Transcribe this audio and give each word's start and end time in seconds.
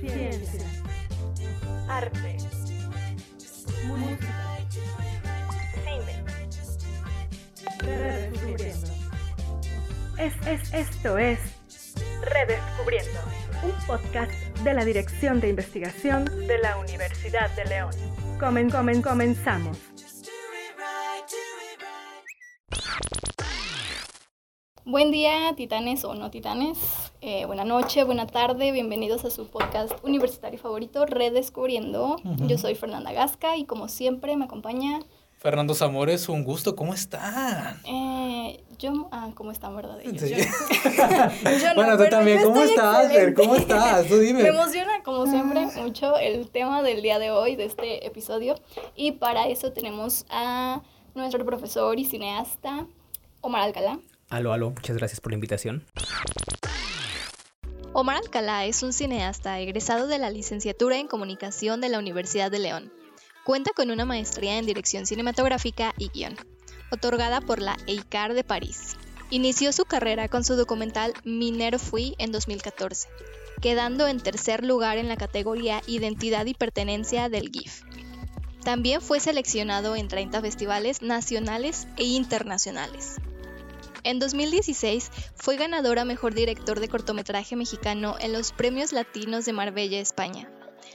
Ciencia. 0.00 0.66
Arte. 1.88 2.36
Música. 3.86 4.58
Cine. 5.84 6.24
Redescubriendo. 7.78 8.90
Es, 10.18 10.34
es, 10.46 10.72
esto 10.74 11.18
es 11.18 11.38
Redescubriendo, 12.22 13.20
un 13.64 13.86
podcast 13.86 14.30
de 14.62 14.74
la 14.74 14.84
Dirección 14.84 15.40
de 15.40 15.48
Investigación 15.48 16.24
de 16.24 16.58
la 16.58 16.78
Universidad 16.78 17.50
de 17.56 17.64
León. 17.64 17.90
Comen, 18.38 18.70
comen, 18.70 19.02
comenzamos. 19.02 19.76
Buen 24.84 25.10
día, 25.10 25.52
titanes 25.56 26.04
o 26.04 26.14
no 26.14 26.30
titanes. 26.30 27.01
Eh, 27.24 27.46
buena 27.46 27.64
noche, 27.64 28.02
buena 28.02 28.26
tarde. 28.26 28.72
Bienvenidos 28.72 29.24
a 29.24 29.30
su 29.30 29.46
podcast 29.46 29.92
universitario 30.02 30.58
favorito, 30.58 31.06
Redescubriendo. 31.06 32.16
Yo 32.48 32.58
soy 32.58 32.74
Fernanda 32.74 33.12
Gasca 33.12 33.56
y 33.56 33.64
como 33.64 33.88
siempre 33.88 34.36
me 34.36 34.44
acompaña... 34.46 35.00
Fernando 35.38 35.74
Zamores, 35.74 36.28
un 36.28 36.42
gusto. 36.44 36.74
¿Cómo 36.76 36.94
están? 36.94 37.80
Eh, 37.84 38.62
yo, 38.78 39.08
ah, 39.12 39.30
¿cómo 39.34 39.50
están, 39.52 39.74
verdad? 39.74 40.00
Ellos, 40.00 40.20
Sí. 40.20 40.30
yo- 40.30 40.36
yo 41.60 41.68
no, 41.68 41.74
bueno, 41.74 41.96
tú 41.96 42.04
también. 42.10 42.42
¿Cómo 42.44 42.60
estás, 42.62 43.12
Fer? 43.12 43.34
¿Cómo 43.34 43.54
estás? 43.56 44.06
Tú 44.06 44.18
dime. 44.18 44.42
Me 44.42 44.48
emociona, 44.50 45.02
como 45.04 45.26
siempre, 45.26 45.66
mucho 45.82 46.16
el 46.16 46.48
tema 46.48 46.82
del 46.82 47.02
día 47.02 47.18
de 47.18 47.30
hoy, 47.32 47.56
de 47.56 47.64
este 47.64 48.06
episodio. 48.06 48.54
Y 48.94 49.12
para 49.12 49.48
eso 49.48 49.72
tenemos 49.72 50.26
a 50.30 50.82
nuestro 51.16 51.44
profesor 51.44 51.98
y 51.98 52.04
cineasta, 52.04 52.86
Omar 53.40 53.62
Alcalá. 53.62 53.98
Aló, 54.28 54.52
aló, 54.52 54.70
muchas 54.70 54.96
gracias 54.96 55.20
por 55.20 55.32
la 55.32 55.34
invitación. 55.34 55.84
Omar 57.94 58.16
Alcalá 58.16 58.64
es 58.64 58.82
un 58.82 58.94
cineasta 58.94 59.60
egresado 59.60 60.06
de 60.06 60.18
la 60.18 60.30
licenciatura 60.30 60.96
en 60.96 61.08
comunicación 61.08 61.82
de 61.82 61.90
la 61.90 61.98
Universidad 61.98 62.50
de 62.50 62.58
León. 62.58 62.90
Cuenta 63.44 63.72
con 63.76 63.90
una 63.90 64.06
maestría 64.06 64.56
en 64.56 64.64
dirección 64.64 65.04
cinematográfica 65.04 65.92
y 65.98 66.08
guion, 66.08 66.34
otorgada 66.90 67.42
por 67.42 67.60
la 67.60 67.76
EICAR 67.86 68.32
de 68.32 68.44
París. 68.44 68.96
Inició 69.28 69.72
su 69.72 69.84
carrera 69.84 70.28
con 70.28 70.42
su 70.42 70.56
documental 70.56 71.12
Minero 71.24 71.78
Fui 71.78 72.14
en 72.16 72.32
2014, 72.32 73.08
quedando 73.60 74.06
en 74.06 74.20
tercer 74.20 74.64
lugar 74.64 74.96
en 74.96 75.08
la 75.08 75.18
categoría 75.18 75.82
Identidad 75.86 76.46
y 76.46 76.54
Pertenencia 76.54 77.28
del 77.28 77.50
GIF. 77.50 77.82
También 78.64 79.02
fue 79.02 79.20
seleccionado 79.20 79.96
en 79.96 80.08
30 80.08 80.40
festivales 80.40 81.02
nacionales 81.02 81.86
e 81.98 82.04
internacionales. 82.04 83.16
En 84.04 84.18
2016 84.18 85.10
fue 85.36 85.56
ganador 85.56 86.00
a 86.00 86.04
Mejor 86.04 86.34
Director 86.34 86.80
de 86.80 86.88
Cortometraje 86.88 87.54
Mexicano 87.54 88.16
en 88.18 88.32
los 88.32 88.52
Premios 88.52 88.92
Latinos 88.92 89.44
de 89.44 89.52
Marbella, 89.52 90.00
España. 90.00 90.50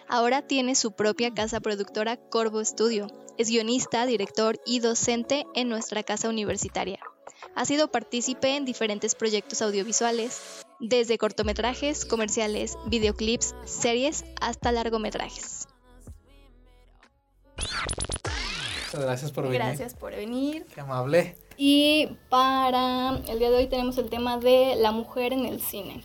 Ahora 0.10 0.42
tiene 0.42 0.76
su 0.76 0.92
propia 0.92 1.34
casa 1.34 1.62
productora 1.62 2.18
Corvo 2.18 2.64
Studio. 2.64 3.08
Es 3.38 3.50
guionista, 3.50 4.06
director 4.06 4.60
y 4.66 4.80
docente 4.80 5.46
en 5.56 5.70
nuestra 5.70 6.04
casa 6.04 6.28
universitaria. 6.28 7.00
Ha 7.56 7.66
sido 7.66 7.90
partícipe 7.90 8.58
en 8.58 8.66
diferentes 8.66 9.16
proyectos 9.16 9.62
audiovisuales, 9.62 10.66
desde 10.82 11.18
cortometrajes, 11.18 12.06
comerciales, 12.06 12.78
videoclips, 12.88 13.56
series 13.66 14.26
hasta 14.42 14.72
largometrajes. 14.74 15.68
Muchas 18.86 19.02
gracias 19.02 19.32
por 19.32 19.46
venir. 19.46 19.60
Gracias 19.60 19.94
por 19.94 20.16
venir. 20.16 20.66
Qué 20.74 20.82
amable. 20.82 21.38
Y 21.58 22.10
para 22.30 23.20
el 23.28 23.40
día 23.40 23.50
de 23.50 23.58
hoy 23.58 23.68
tenemos 23.68 23.98
el 23.98 24.10
tema 24.10 24.38
de 24.38 24.76
la 24.78 24.92
mujer 24.92 25.34
en 25.34 25.46
el 25.46 25.60
cine. 25.60 26.04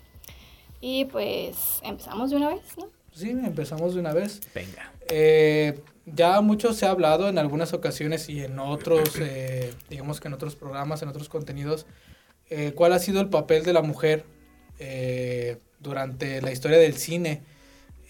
Y 0.80 1.04
pues 1.04 1.80
empezamos 1.82 2.30
de 2.30 2.36
una 2.36 2.48
vez, 2.48 2.76
¿no? 2.78 2.88
Sí, 3.12 3.30
empezamos 3.30 3.94
de 3.94 4.00
una 4.00 4.14
vez. 4.14 4.40
Venga. 4.54 4.92
Eh, 5.08 5.80
ya 6.06 6.40
mucho 6.40 6.72
se 6.72 6.86
ha 6.86 6.90
hablado 6.90 7.28
en 7.28 7.38
algunas 7.38 7.72
ocasiones 7.72 8.28
y 8.28 8.42
en 8.42 8.58
otros, 8.58 9.14
eh, 9.20 9.72
digamos 9.88 10.20
que 10.20 10.28
en 10.28 10.34
otros 10.34 10.56
programas, 10.56 11.02
en 11.02 11.08
otros 11.08 11.28
contenidos, 11.28 11.86
eh, 12.50 12.72
cuál 12.74 12.92
ha 12.92 12.98
sido 12.98 13.20
el 13.20 13.28
papel 13.28 13.64
de 13.64 13.72
la 13.72 13.82
mujer 13.82 14.24
eh, 14.78 15.58
durante 15.80 16.42
la 16.42 16.50
historia 16.50 16.78
del 16.78 16.94
cine. 16.94 17.42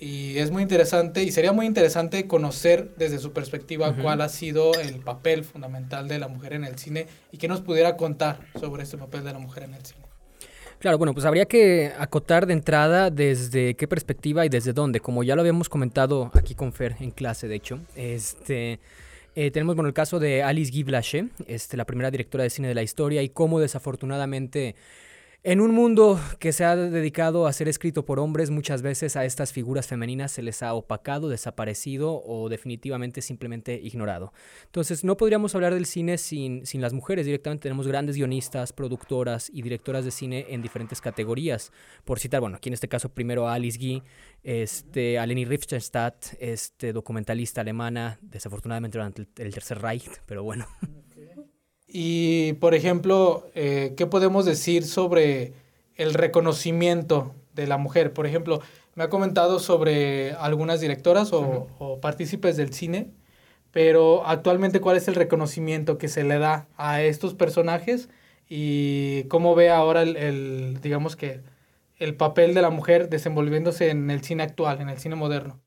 Y 0.03 0.37
es 0.39 0.51
muy 0.51 0.65
interesante 0.65 1.23
y 1.23 1.31
sería 1.31 1.53
muy 1.53 1.65
interesante 1.65 2.27
conocer 2.27 2.93
desde 2.97 3.21
su 3.21 3.33
perspectiva 3.33 3.95
cuál 3.95 4.21
ha 4.21 4.29
sido 4.29 4.75
el 4.75 4.97
papel 4.97 5.45
fundamental 5.45 6.09
de 6.09 6.19
la 6.19 6.27
mujer 6.27 6.55
en 6.55 6.65
el 6.65 6.77
cine 6.77 7.07
y 7.31 7.39
que 7.39 7.47
nos 7.47 7.61
pudiera 7.61 7.97
contar 7.97 8.41
sobre 8.59 8.83
este 8.83 8.99
papel 8.99 9.23
de 9.23 9.33
la 9.33 9.39
mujer 9.39 9.63
en 9.63 9.75
el 9.75 9.87
cine. 9.87 10.03
Claro, 10.81 10.99
bueno, 10.99 11.15
pues 11.15 11.25
habría 11.25 11.45
que 11.45 11.93
acotar 11.97 12.47
de 12.47 12.55
entrada 12.55 13.11
desde 13.11 13.75
qué 13.75 13.87
perspectiva 13.87 14.45
y 14.45 14.49
desde 14.49 14.73
dónde. 14.73 14.99
Como 14.99 15.23
ya 15.23 15.37
lo 15.37 15.43
habíamos 15.43 15.69
comentado 15.69 16.33
aquí 16.35 16.57
con 16.57 16.73
Fer 16.73 16.97
en 16.99 17.13
clase, 17.13 17.47
de 17.47 17.55
hecho, 17.55 17.79
este, 17.95 18.81
eh, 19.37 19.53
tenemos 19.53 19.77
bueno, 19.77 19.87
el 19.87 19.95
caso 19.95 20.19
de 20.19 20.43
Alice 20.43 20.73
Guy 20.73 20.83
Blaché, 20.83 21.29
este, 21.47 21.77
la 21.77 21.85
primera 21.85 22.11
directora 22.11 22.43
de 22.43 22.51
cine 22.51 22.67
de 22.67 22.75
la 22.75 22.83
historia, 22.83 23.23
y 23.23 23.29
cómo 23.29 23.61
desafortunadamente 23.61 24.75
en 25.45 25.61
un 25.61 25.75
mundo 25.75 26.21
que 26.39 26.53
se 26.53 26.65
ha 26.65 26.77
dedicado 26.77 27.49
a 27.49 27.53
ser 27.53 27.69
escrito 27.69 28.05
por 28.05 28.21
hombres, 28.21 28.51
muchas 28.51 28.81
veces 28.81 29.17
a 29.17 29.25
estas 29.25 29.53
figuras 29.53 29.89
femeninas 29.89 30.31
se 30.31 30.43
les 30.43 30.63
ha 30.63 30.73
opacado, 30.75 31.29
desaparecido 31.29 32.23
o 32.25 32.49
definitivamente 32.49 33.23
simplemente 33.23 33.75
ignorado. 33.83 34.33
Entonces, 34.67 35.03
no 35.03 35.17
podríamos 35.17 35.57
hablar 35.57 35.75
del 35.75 35.87
cine 35.87 36.17
sin, 36.19 36.65
sin 36.65 36.81
las 36.81 36.93
mujeres. 36.93 37.27
Directamente 37.27 37.63
tenemos 37.65 37.89
grandes 37.89 38.15
guionistas, 38.17 38.73
productoras 38.73 39.51
y 39.53 39.63
directoras 39.63 40.05
de 40.05 40.13
cine 40.13 40.47
en 40.51 40.63
diferentes 40.63 41.01
categorías. 41.01 41.73
Por 42.05 42.21
citar, 42.21 42.41
bueno, 42.41 42.57
aquí 42.57 42.69
en 42.69 42.75
este 42.75 42.89
caso 42.89 43.09
primero 43.09 43.49
a 43.49 43.55
Alice 43.55 43.79
Guy, 43.79 44.03
este, 44.45 45.19
a 45.19 45.27
Leni 45.27 45.45
Riefenstadt, 45.45 46.35
este, 46.39 46.93
documentalista 46.93 47.63
alemana, 47.63 48.19
desafortunadamente 48.23 48.97
durante 48.97 49.23
el, 49.23 49.29
el 49.39 49.53
Tercer 49.53 49.83
Reich, 49.83 50.09
pero 50.25 50.45
bueno. 50.45 50.69
Y, 51.95 52.55
por 52.55 52.75
ejemplo, 52.75 53.51
eh, 53.55 53.93
¿qué 53.99 54.07
podemos 54.07 54.47
decir 54.47 54.85
sobre 54.85 55.53
el 55.97 56.15
reconocimiento 56.15 57.35
de 57.55 57.67
la 57.67 57.77
mujer? 57.77 58.15
Por 58.15 58.27
ejemplo, 58.27 58.63
me 58.95 59.05
ha 59.05 59.11
comentado 59.11 59.59
sobre 59.59 60.33
algunas 60.33 60.81
directoras 60.81 61.35
o, 61.35 61.69
o 61.79 62.01
partícipes 62.01 62.57
del 62.57 62.73
cine, 62.73 63.11
pero 63.73 64.27
actualmente, 64.27 64.81
¿cuál 64.81 64.97
es 64.97 65.07
el 65.07 65.15
reconocimiento 65.15 65.99
que 65.99 66.09
se 66.09 66.25
le 66.25 66.39
da 66.39 66.67
a 66.79 67.03
estos 67.03 67.35
personajes? 67.35 68.09
Y 68.49 69.25
cómo 69.25 69.55
ve 69.55 69.69
ahora 69.69 70.01
el, 70.01 70.17
el, 70.17 70.81
digamos 70.81 71.15
que, 71.15 71.43
el 71.99 72.17
papel 72.17 72.55
de 72.55 72.63
la 72.63 72.71
mujer 72.71 73.11
desenvolviéndose 73.11 73.91
en 73.91 74.11
el 74.11 74.23
cine 74.23 74.43
actual, 74.43 74.81
en 74.81 74.89
el 74.89 74.99
cine 74.99 75.15
moderno. 75.15 75.61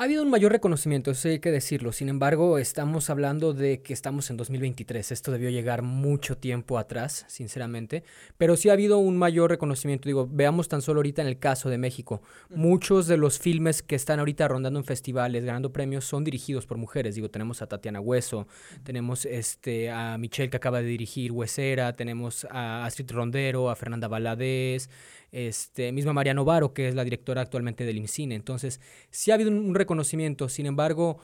Ha 0.00 0.04
habido 0.04 0.22
un 0.22 0.30
mayor 0.30 0.50
reconocimiento, 0.50 1.10
eso 1.10 1.28
hay 1.28 1.40
que 1.40 1.50
decirlo. 1.50 1.92
Sin 1.92 2.08
embargo, 2.08 2.56
estamos 2.56 3.10
hablando 3.10 3.52
de 3.52 3.82
que 3.82 3.92
estamos 3.92 4.30
en 4.30 4.38
2023. 4.38 5.12
Esto 5.12 5.30
debió 5.30 5.50
llegar 5.50 5.82
mucho 5.82 6.38
tiempo 6.38 6.78
atrás, 6.78 7.26
sinceramente. 7.28 8.02
Pero 8.38 8.56
sí 8.56 8.70
ha 8.70 8.72
habido 8.72 8.96
un 8.96 9.18
mayor 9.18 9.50
reconocimiento. 9.50 10.08
Digo, 10.08 10.26
veamos 10.26 10.68
tan 10.68 10.80
solo 10.80 11.00
ahorita 11.00 11.20
en 11.20 11.28
el 11.28 11.38
caso 11.38 11.68
de 11.68 11.76
México. 11.76 12.22
Muchos 12.48 13.08
de 13.08 13.18
los 13.18 13.38
filmes 13.38 13.82
que 13.82 13.94
están 13.94 14.20
ahorita 14.20 14.48
rondando 14.48 14.78
en 14.78 14.86
festivales, 14.86 15.44
ganando 15.44 15.70
premios, 15.70 16.06
son 16.06 16.24
dirigidos 16.24 16.64
por 16.64 16.78
mujeres. 16.78 17.14
Digo, 17.14 17.28
tenemos 17.28 17.60
a 17.60 17.66
Tatiana 17.66 18.00
Hueso, 18.00 18.46
tenemos 18.84 19.26
este, 19.26 19.90
a 19.90 20.16
Michelle 20.16 20.48
que 20.48 20.56
acaba 20.56 20.80
de 20.80 20.88
dirigir 20.88 21.30
Huesera, 21.30 21.94
tenemos 21.94 22.46
a 22.50 22.86
Astrid 22.86 23.10
Rondero, 23.10 23.68
a 23.68 23.76
Fernanda 23.76 24.08
Valadez, 24.08 24.88
este, 25.32 25.92
misma 25.92 26.12
María 26.12 26.34
Novaro, 26.34 26.72
que 26.72 26.88
es 26.88 26.94
la 26.94 27.04
directora 27.04 27.42
actualmente 27.42 27.84
del 27.84 27.98
IMCINE. 27.98 28.34
Entonces, 28.34 28.80
sí 29.10 29.30
ha 29.30 29.34
habido 29.34 29.50
un, 29.50 29.58
un 29.58 29.74
reconocimiento, 29.74 30.48
sin 30.48 30.66
embargo, 30.66 31.20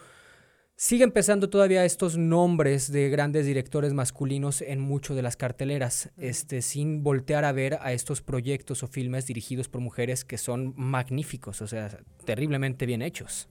sigue 0.77 1.05
empezando 1.05 1.49
todavía 1.49 1.85
estos 1.85 2.19
nombres 2.19 2.93
de 2.93 3.09
grandes 3.09 3.47
directores 3.47 3.95
masculinos 3.95 4.61
en 4.61 4.81
mucho 4.81 5.15
de 5.15 5.23
las 5.23 5.37
carteleras, 5.37 6.11
este, 6.19 6.63
sin 6.63 7.03
voltear 7.03 7.45
a 7.45 7.53
ver 7.53 7.79
a 7.81 7.93
estos 7.93 8.21
proyectos 8.21 8.83
o 8.83 8.87
filmes 8.87 9.27
dirigidos 9.27 9.69
por 9.69 9.81
mujeres 9.81 10.25
que 10.25 10.39
son 10.39 10.75
magníficos, 10.77 11.63
o 11.63 11.67
sea, 11.67 11.99
terriblemente 12.25 12.85
bien 12.87 13.03
hechos. 13.03 13.49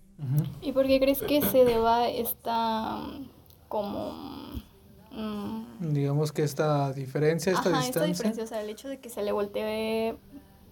¿Y 0.62 0.72
por 0.72 0.88
qué 0.88 1.00
crees 1.00 1.22
que 1.22 1.42
se 1.42 1.66
deba 1.66 2.08
esta 2.08 3.02
como 3.68 4.64
mm, 5.12 5.94
Digamos 5.94 6.32
que 6.32 6.44
esta 6.44 6.94
diferencia, 6.94 7.52
esta 7.52 7.70
ajá, 7.70 7.82
distancia. 7.82 7.90
esta 7.90 8.06
diferencia, 8.06 8.44
o 8.44 8.48
sea, 8.48 8.62
el 8.62 8.70
hecho 8.70 8.88
de 8.88 9.00
que 9.00 9.10
se 9.10 9.24
le 9.24 9.32
voltee 9.34 10.16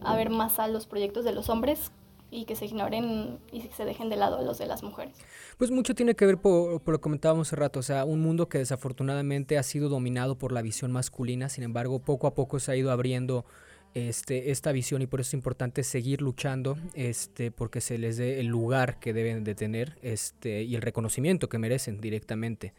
a 0.02 0.16
ver 0.16 0.30
más 0.30 0.60
a 0.60 0.68
los 0.68 0.86
proyectos 0.86 1.26
de 1.26 1.34
los 1.34 1.50
hombres 1.50 1.92
y 2.32 2.46
que 2.46 2.56
se 2.56 2.66
ignoren 2.66 3.38
y 3.52 3.62
se 3.62 3.86
dejen 3.86 4.10
de 4.10 4.16
lado 4.16 4.44
los 4.44 4.58
de 4.58 4.66
las 4.66 4.82
mujeres. 4.82 5.16
Pues 5.58 5.70
mucho 5.70 5.94
tiene 5.94 6.16
que 6.16 6.26
ver 6.26 6.38
por, 6.40 6.82
por 6.82 6.94
lo 6.94 6.98
que 6.98 7.04
comentábamos 7.04 7.48
hace 7.48 7.56
rato, 7.56 7.80
o 7.80 7.84
sea, 7.84 8.06
un 8.06 8.22
mundo 8.22 8.50
que 8.50 8.58
desafortunadamente 8.58 9.58
ha 9.58 9.64
sido 9.64 9.88
dominado 9.88 10.36
por 10.36 10.52
la 10.52 10.64
visión 10.64 10.92
masculina, 10.92 11.48
sin 11.50 11.64
embargo, 11.64 12.00
poco 12.00 12.26
a 12.26 12.34
poco 12.34 12.60
se 12.60 12.72
ha 12.72 12.76
ido 12.76 12.92
abriendo 12.92 13.46
este, 13.94 14.50
esta 14.50 14.72
visión 14.72 15.04
y 15.04 15.08
por 15.08 15.22
eso 15.22 15.30
es 15.30 15.34
importante 15.36 15.84
seguir 15.84 16.22
luchando 16.22 16.78
este, 16.96 17.52
porque 17.52 17.82
se 17.82 18.00
les 18.00 18.18
dé 18.18 18.40
el 18.40 18.48
lugar 18.48 19.00
que 19.00 19.14
deben 19.14 19.44
de 19.44 19.54
tener 19.54 20.00
este, 20.02 20.64
y 20.64 20.74
el 20.76 20.82
reconocimiento 20.82 21.48
que 21.48 21.60
merecen 21.60 22.02
directamente, 22.02 22.74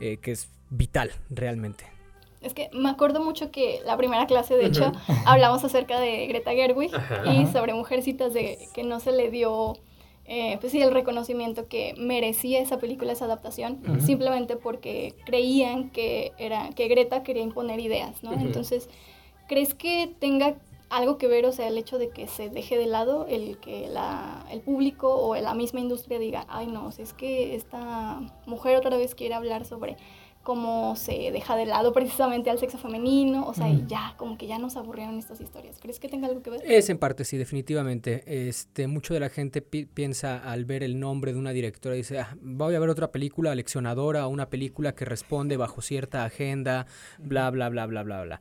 eh, 0.00 0.16
que 0.16 0.32
es 0.32 0.48
vital 0.70 1.12
realmente. 1.30 2.01
Es 2.42 2.54
que 2.54 2.70
me 2.72 2.88
acuerdo 2.88 3.22
mucho 3.22 3.50
que 3.50 3.80
la 3.84 3.96
primera 3.96 4.26
clase, 4.26 4.56
de 4.56 4.66
hecho, 4.66 4.92
hablamos 5.26 5.64
acerca 5.64 6.00
de 6.00 6.26
Greta 6.26 6.52
Gerwig 6.52 6.90
y 7.32 7.46
sobre 7.46 7.74
Mujercitas, 7.74 8.32
de 8.32 8.58
que 8.74 8.82
no 8.82 9.00
se 9.00 9.12
le 9.12 9.30
dio, 9.30 9.74
eh, 10.26 10.58
pues 10.60 10.72
sí, 10.72 10.80
el 10.80 10.92
reconocimiento 10.92 11.68
que 11.68 11.94
merecía 11.96 12.60
esa 12.60 12.78
película, 12.78 13.12
esa 13.12 13.26
adaptación, 13.26 13.82
simplemente 14.00 14.56
porque 14.56 15.14
creían 15.24 15.90
que, 15.90 16.32
era, 16.38 16.70
que 16.70 16.88
Greta 16.88 17.22
quería 17.22 17.42
imponer 17.42 17.80
ideas, 17.80 18.22
¿no? 18.22 18.32
Entonces, 18.32 18.88
¿crees 19.48 19.74
que 19.74 20.14
tenga 20.18 20.56
algo 20.92 21.16
que 21.16 21.26
ver, 21.26 21.46
o 21.46 21.52
sea, 21.52 21.68
el 21.68 21.78
hecho 21.78 21.98
de 21.98 22.10
que 22.10 22.28
se 22.28 22.50
deje 22.50 22.76
de 22.76 22.84
lado 22.84 23.26
el 23.26 23.56
que 23.58 23.88
la, 23.88 24.44
el 24.50 24.60
público 24.60 25.14
o 25.14 25.34
la 25.36 25.54
misma 25.54 25.80
industria 25.80 26.18
diga, 26.18 26.44
ay 26.48 26.66
no, 26.66 26.90
es 26.90 27.14
que 27.14 27.54
esta 27.54 28.20
mujer 28.44 28.76
otra 28.76 28.98
vez 28.98 29.14
quiere 29.14 29.34
hablar 29.34 29.64
sobre 29.64 29.96
cómo 30.42 30.96
se 30.96 31.30
deja 31.30 31.56
de 31.56 31.66
lado 31.66 31.92
precisamente 31.92 32.50
al 32.50 32.58
sexo 32.58 32.78
femenino, 32.78 33.46
o 33.46 33.54
sea, 33.54 33.68
ya, 33.86 34.14
como 34.16 34.36
que 34.36 34.46
ya 34.46 34.58
nos 34.58 34.76
aburrieron 34.76 35.18
estas 35.18 35.40
historias. 35.40 35.78
¿Crees 35.80 36.00
que 36.00 36.08
tenga 36.08 36.26
algo 36.26 36.42
que 36.42 36.50
ver? 36.50 36.60
Es 36.64 36.90
en 36.90 36.98
parte, 36.98 37.24
sí, 37.24 37.36
definitivamente. 37.36 38.22
Este, 38.26 38.86
mucho 38.86 39.14
de 39.14 39.20
la 39.20 39.28
gente 39.28 39.62
piensa 39.62 40.38
al 40.38 40.64
ver 40.64 40.82
el 40.82 40.98
nombre 40.98 41.32
de 41.32 41.38
una 41.38 41.50
directora, 41.50 41.94
dice, 41.94 42.18
ah, 42.18 42.36
voy 42.40 42.74
a 42.74 42.80
ver 42.80 42.88
otra 42.88 43.12
película 43.12 43.54
leccionadora, 43.54 44.26
una 44.26 44.50
película 44.50 44.94
que 44.94 45.04
responde 45.04 45.56
bajo 45.56 45.80
cierta 45.80 46.24
agenda, 46.24 46.86
bla, 47.18 47.50
bla, 47.50 47.68
bla, 47.68 47.86
bla, 47.86 48.02
bla, 48.02 48.22
bla. 48.22 48.40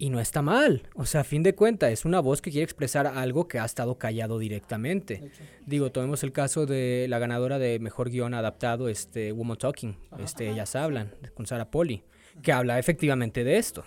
Y 0.00 0.10
no 0.10 0.20
está 0.20 0.42
mal. 0.42 0.84
O 0.94 1.06
sea, 1.06 1.22
a 1.22 1.24
fin 1.24 1.42
de 1.42 1.56
cuentas, 1.56 1.90
es 1.90 2.04
una 2.04 2.20
voz 2.20 2.40
que 2.40 2.52
quiere 2.52 2.62
expresar 2.62 3.08
algo 3.08 3.48
que 3.48 3.58
ha 3.58 3.64
estado 3.64 3.98
callado 3.98 4.38
directamente. 4.38 5.32
Digo, 5.66 5.90
tomemos 5.90 6.22
el 6.22 6.30
caso 6.30 6.66
de 6.66 7.06
la 7.08 7.18
ganadora 7.18 7.58
de 7.58 7.80
mejor 7.80 8.08
guion 8.08 8.32
adaptado, 8.34 8.88
este 8.88 9.32
Woman 9.32 9.58
Talking. 9.58 9.96
Este, 10.20 10.50
ellas 10.50 10.76
hablan, 10.76 11.12
con 11.34 11.46
Sarah 11.46 11.68
Poli, 11.68 12.04
que 12.42 12.52
habla 12.52 12.78
efectivamente 12.78 13.42
de 13.42 13.58
esto. 13.58 13.84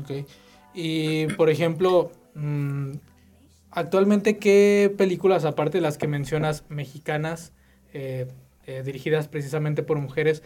Ok. 0.00 0.26
Y, 0.74 1.26
por 1.28 1.48
ejemplo, 1.48 2.12
mm, 2.34 2.92
actualmente, 3.70 4.36
¿qué 4.36 4.94
películas, 4.96 5.46
aparte 5.46 5.78
de 5.78 5.82
las 5.82 5.96
que 5.96 6.06
mencionas, 6.06 6.64
mexicanas, 6.68 7.54
eh, 7.94 8.28
eh, 8.66 8.82
dirigidas 8.84 9.26
precisamente 9.28 9.82
por 9.82 9.98
mujeres, 9.98 10.42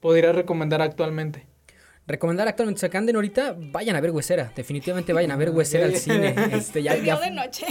podrías 0.00 0.34
recomendar 0.34 0.82
actualmente? 0.82 1.46
Recomendar 2.08 2.46
actualmente, 2.46 2.80
se 2.80 2.88
de 2.88 3.12
ahorita, 3.12 3.56
vayan 3.58 3.96
a 3.96 4.00
ver 4.00 4.12
Huesera. 4.12 4.52
Definitivamente 4.54 5.12
vayan 5.12 5.32
a 5.32 5.36
ver 5.36 5.50
Huesera 5.54 5.86
al 5.86 5.96
cine. 5.96 6.36
Este, 6.52 6.80
ya, 6.80 6.94
ya... 6.96 7.18
de 7.18 7.32
noche. 7.32 7.66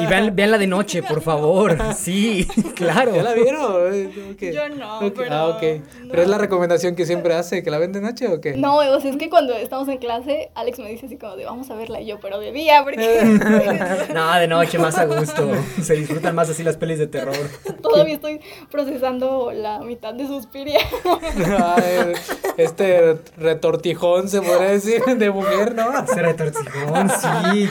Y 0.00 0.06
vean, 0.06 0.50
la 0.50 0.58
de 0.58 0.66
noche, 0.66 1.00
por 1.04 1.22
favor. 1.22 1.78
Sí, 1.94 2.44
claro. 2.74 3.14
¿Ya 3.14 3.22
la 3.22 3.34
vieron? 3.34 4.12
Yo 4.36 4.68
no, 4.70 5.12
pero... 5.14 5.32
Ah, 5.32 5.48
ok. 5.50 5.62
¿Pero 6.10 6.22
es 6.22 6.28
la 6.28 6.38
recomendación 6.38 6.96
que 6.96 7.06
siempre 7.06 7.34
hace, 7.34 7.62
que 7.62 7.70
la 7.70 7.78
ven 7.78 7.92
de 7.92 8.00
noche 8.00 8.26
o 8.26 8.40
qué? 8.40 8.56
No, 8.56 8.78
o 8.78 9.00
sea, 9.00 9.12
es 9.12 9.16
que 9.16 9.30
cuando 9.30 9.54
estamos 9.54 9.88
en 9.88 9.98
clase, 9.98 10.50
Alex 10.56 10.80
me 10.80 10.90
dice 10.90 11.06
así 11.06 11.16
como 11.16 11.36
de, 11.36 11.44
vamos 11.44 11.70
a 11.70 11.76
verla. 11.76 12.00
Y 12.00 12.06
yo, 12.06 12.18
pero 12.18 12.40
de 12.40 12.50
día, 12.50 12.82
porque... 12.82 13.22
no, 14.12 14.34
de 14.34 14.48
noche, 14.48 14.78
más 14.78 14.98
a 14.98 15.04
gusto. 15.04 15.52
Se 15.80 15.94
disfrutan 15.94 16.34
más 16.34 16.50
así 16.50 16.64
las 16.64 16.76
pelis 16.76 16.98
de 16.98 17.06
terror. 17.06 17.36
Todavía 17.80 18.14
estoy 18.14 18.40
procesando 18.72 19.52
la 19.52 19.78
mitad 19.82 20.14
de 20.14 20.26
Suspiria. 20.26 20.80
este 22.56 23.18
retorno 23.36 23.67
retortijón, 23.68 24.28
se 24.28 24.40
podría 24.40 24.70
decir, 24.72 25.02
de 25.04 25.30
mujer, 25.30 25.74
¿no? 25.74 25.98
Ese 25.98 26.22
retortijón, 26.22 27.10
sí. 27.10 27.68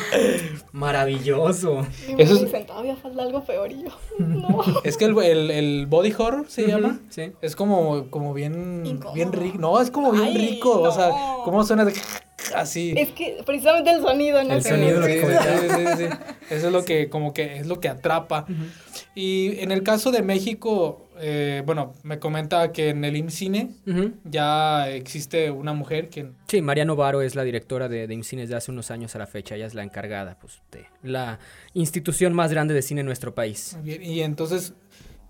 Maravilloso. 0.71 1.85
Y 2.07 2.21
Eso 2.21 2.41
me 2.41 2.63
todavía 2.63 2.95
falta 2.95 3.23
algo 3.23 3.43
peor 3.43 3.71
y 3.71 3.83
yo, 3.83 3.89
no. 4.19 4.63
Es 4.83 4.97
que 4.97 5.05
el, 5.05 5.51
el, 5.51 5.85
body 5.87 6.13
horror 6.17 6.45
se 6.47 6.67
llama. 6.67 6.99
Sí. 7.09 7.31
Es 7.41 7.55
como, 7.55 8.09
como 8.09 8.33
bien, 8.33 8.83
bien 9.13 9.33
rico. 9.33 9.57
No, 9.57 9.81
es 9.81 9.91
como 9.91 10.11
bien 10.11 10.35
rico. 10.35 10.81
O 10.81 10.91
sea, 10.91 11.09
¿cómo 11.43 11.63
suena 11.63 11.85
de 11.85 11.93
así? 12.55 12.93
Es 12.95 13.09
que 13.09 13.41
precisamente 13.45 13.91
el 13.91 14.01
sonido, 14.01 14.43
¿no? 14.43 14.53
El 14.53 14.63
sonido, 14.63 14.99
lo 14.99 15.07
que 15.07 15.21
sí, 15.21 15.75
sí, 15.75 15.85
sí, 15.97 16.17
Eso 16.49 16.67
es 16.67 16.73
lo 16.73 16.85
que, 16.85 17.09
como 17.09 17.33
que, 17.33 17.57
es 17.57 17.67
lo 17.67 17.79
que 17.79 17.89
atrapa. 17.89 18.45
Y 19.15 19.59
en 19.59 19.71
el 19.71 19.83
caso 19.83 20.11
de 20.11 20.21
México, 20.21 21.06
eh, 21.19 21.63
bueno, 21.65 21.93
me 22.03 22.19
comenta 22.19 22.71
que 22.71 22.89
en 22.89 23.03
el 23.03 23.15
IMCINE 23.15 23.71
ya 24.23 24.89
existe 24.89 25.51
una 25.51 25.73
mujer 25.73 26.09
que... 26.09 26.31
Sí, 26.47 26.61
María 26.61 26.85
Novaro 26.85 27.21
es 27.21 27.35
la 27.35 27.43
directora 27.43 27.87
de, 27.89 28.07
de 28.07 28.13
IMCINE 28.13 28.43
desde 28.43 28.55
hace 28.55 28.71
unos 28.71 28.91
años 28.91 29.15
a 29.15 29.19
la 29.19 29.27
fecha. 29.27 29.55
Ella 29.55 29.65
es 29.65 29.73
la 29.73 29.83
encargada 29.83 30.37
pues, 30.39 30.61
de 30.71 30.85
la 31.03 31.39
institución 31.73 32.33
más 32.33 32.51
grande 32.51 32.73
de 32.73 32.81
cine 32.81 33.01
en 33.01 33.05
nuestro 33.07 33.33
país. 33.33 33.77
Bien, 33.83 34.03
y 34.03 34.21
entonces, 34.21 34.73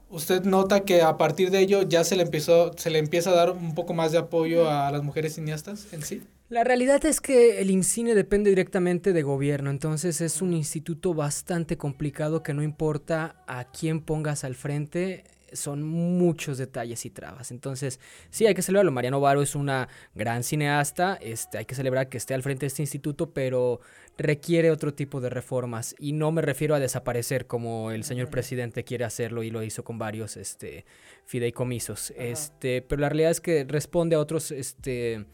¿usted 0.10 0.44
nota 0.44 0.81
que 0.81 1.01
a 1.01 1.18
partir 1.18 1.51
de 1.51 1.60
ello 1.60 1.84
ya 1.84 2.04
se 2.04 2.16
le, 2.16 2.24
empezó, 2.24 2.72
se 2.78 2.90
le 2.90 3.00
empieza 3.00 3.31
a 3.31 3.36
dar 3.36 3.51
un 3.51 3.75
poco 3.75 3.94
más 3.94 4.12
de 4.12 4.18
apoyo 4.18 4.69
a 4.69 4.92
las 4.92 5.04
mujeres 5.04 5.36
cineastas 5.36 5.92
en 5.94 6.01
sí? 6.04 6.24
La 6.50 6.63
realidad 6.63 7.06
es 7.06 7.19
que 7.19 7.60
el 7.60 7.69
IMCINE 7.72 8.16
depende 8.16 8.50
directamente 8.50 9.12
de 9.12 9.22
gobierno, 9.22 9.69
entonces 9.69 10.22
es 10.22 10.42
un 10.42 10.54
instituto 10.54 11.13
bastante 11.13 11.75
complicado 11.75 12.42
que 12.42 12.54
no 12.54 12.63
importa 12.63 13.44
a 13.48 13.66
quién 13.66 14.00
pongas 14.00 14.45
al 14.45 14.56
frente, 14.56 15.25
son 15.53 15.83
muchos 15.83 16.57
detalles 16.57 17.05
y 17.05 17.09
trabas. 17.09 17.51
Entonces, 17.51 17.99
sí, 18.29 18.45
hay 18.45 18.53
que 18.53 18.61
celebrarlo. 18.61 18.91
Mariano 18.91 19.19
Varo 19.19 19.41
es 19.41 19.55
una 19.55 19.88
gran 20.15 20.44
cineasta, 20.44 21.17
este, 21.21 21.57
hay 21.57 21.65
que 21.65 21.75
celebrar 21.75 22.09
que 22.09 22.17
esté 22.17 22.33
al 22.33 22.44
frente 22.44 22.61
de 22.61 22.67
este 22.67 22.83
instituto, 22.83 23.31
pero 23.31 23.79
requiere 24.17 24.71
otro 24.71 24.94
tipo 24.94 25.21
de 25.21 25.29
reformas. 25.29 25.95
Y 25.99 26.13
no 26.13 26.31
me 26.31 26.41
refiero 26.41 26.75
a 26.75 26.79
desaparecer 26.79 27.47
como 27.47 27.91
el 27.91 28.03
señor 28.03 28.29
presidente 28.29 28.83
quiere 28.83 29.05
hacerlo 29.05 29.44
y 29.44 29.51
lo 29.51 29.63
hizo 29.63 29.83
con 29.83 29.97
varios 29.97 30.38
este, 30.38 30.85
fideicomisos. 31.25 32.11
Este, 32.17 32.81
pero 32.81 33.01
la 33.01 33.09
realidad 33.09 33.31
es 33.31 33.41
que 33.41 33.65
responde 33.67 34.15
a 34.15 34.19
otros, 34.19 34.51
este, 34.51 35.25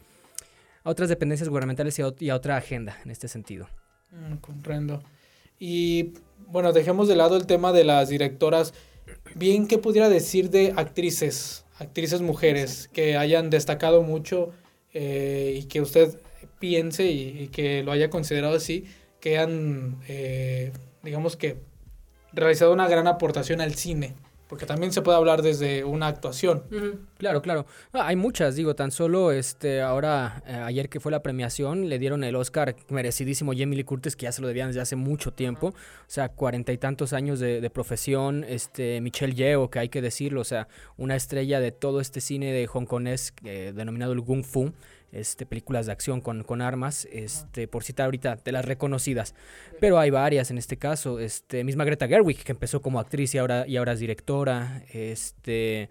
a 0.82 0.90
otras 0.90 1.08
dependencias 1.08 1.48
gubernamentales 1.48 1.98
y 1.98 2.30
a, 2.30 2.36
otra 2.36 2.56
agenda 2.56 2.98
en 3.04 3.10
este 3.10 3.28
sentido. 3.28 3.68
Mm, 4.10 4.36
comprendo. 4.36 5.02
Y 5.58 6.12
bueno, 6.46 6.72
dejemos 6.72 7.08
de 7.08 7.16
lado 7.16 7.36
el 7.36 7.46
tema 7.46 7.72
de 7.72 7.84
las 7.84 8.08
directoras 8.08 8.74
bien, 9.34 9.66
¿qué 9.66 9.78
pudiera 9.78 10.08
decir 10.08 10.50
de 10.50 10.72
actrices, 10.76 11.64
actrices 11.78 12.20
mujeres 12.20 12.88
que 12.92 13.16
hayan 13.16 13.50
destacado 13.50 14.02
mucho 14.02 14.50
eh, 14.92 15.58
y 15.60 15.64
que 15.64 15.80
usted 15.80 16.18
piense 16.58 17.06
y, 17.06 17.48
que 17.48 17.82
lo 17.82 17.92
haya 17.92 18.10
considerado 18.10 18.56
así, 18.56 18.84
que 19.20 19.38
han, 19.38 19.98
eh, 20.08 20.72
digamos 21.02 21.36
que, 21.36 21.56
realizado 22.32 22.72
una 22.72 22.88
gran 22.88 23.06
aportación 23.06 23.60
al 23.60 23.74
cine? 23.74 24.14
Porque 24.54 24.66
también 24.66 24.92
se 24.92 25.02
puede 25.02 25.18
hablar 25.18 25.42
desde 25.42 25.82
una 25.82 26.06
actuación. 26.06 26.62
Claro, 27.18 27.42
claro. 27.42 27.66
Ah, 27.92 28.06
hay 28.06 28.14
muchas, 28.14 28.54
digo, 28.54 28.76
tan 28.76 28.92
solo 28.92 29.32
este 29.32 29.82
ahora, 29.82 30.44
eh, 30.46 30.52
ayer 30.52 30.88
que 30.88 31.00
fue 31.00 31.10
la 31.10 31.24
premiación, 31.24 31.88
le 31.88 31.98
dieron 31.98 32.22
el 32.22 32.36
Oscar 32.36 32.76
merecidísimo 32.88 33.50
a 33.50 33.56
Jamie 33.56 33.76
Lee 33.76 33.82
Curtis, 33.82 34.14
que 34.14 34.26
ya 34.26 34.30
se 34.30 34.40
lo 34.42 34.46
debían 34.46 34.68
desde 34.68 34.80
hace 34.80 34.94
mucho 34.94 35.32
tiempo. 35.32 35.70
O 35.70 35.74
sea, 36.06 36.28
cuarenta 36.28 36.72
y 36.72 36.78
tantos 36.78 37.12
años 37.12 37.40
de, 37.40 37.68
profesión. 37.68 38.44
Este, 38.44 39.00
Michelle 39.00 39.34
Yeoh, 39.34 39.70
que 39.70 39.80
hay 39.80 39.88
que 39.88 40.00
decirlo, 40.00 40.42
o 40.42 40.44
sea, 40.44 40.68
una 40.96 41.16
estrella 41.16 41.58
de 41.58 41.72
todo 41.72 42.00
este 42.00 42.20
cine 42.20 42.52
de 42.52 42.68
hongkonés 42.72 43.34
eh, 43.42 43.72
denominado 43.74 44.12
el 44.12 44.22
Kung 44.22 44.44
Fu 44.44 44.72
este, 45.14 45.46
películas 45.46 45.86
de 45.86 45.92
acción 45.92 46.20
con, 46.20 46.42
con, 46.42 46.60
armas, 46.60 47.06
este, 47.12 47.68
por 47.68 47.84
citar 47.84 48.06
ahorita 48.06 48.36
de 48.44 48.52
las 48.52 48.64
reconocidas. 48.64 49.34
Pero 49.80 49.98
hay 49.98 50.10
varias 50.10 50.50
en 50.50 50.58
este 50.58 50.76
caso. 50.76 51.20
Este, 51.20 51.64
misma 51.64 51.84
Greta 51.84 52.08
Gerwig, 52.08 52.42
que 52.42 52.52
empezó 52.52 52.82
como 52.82 53.00
actriz 53.00 53.34
y 53.34 53.38
ahora, 53.38 53.66
y 53.66 53.76
ahora 53.76 53.92
es 53.92 54.00
directora. 54.00 54.82
Este, 54.92 55.88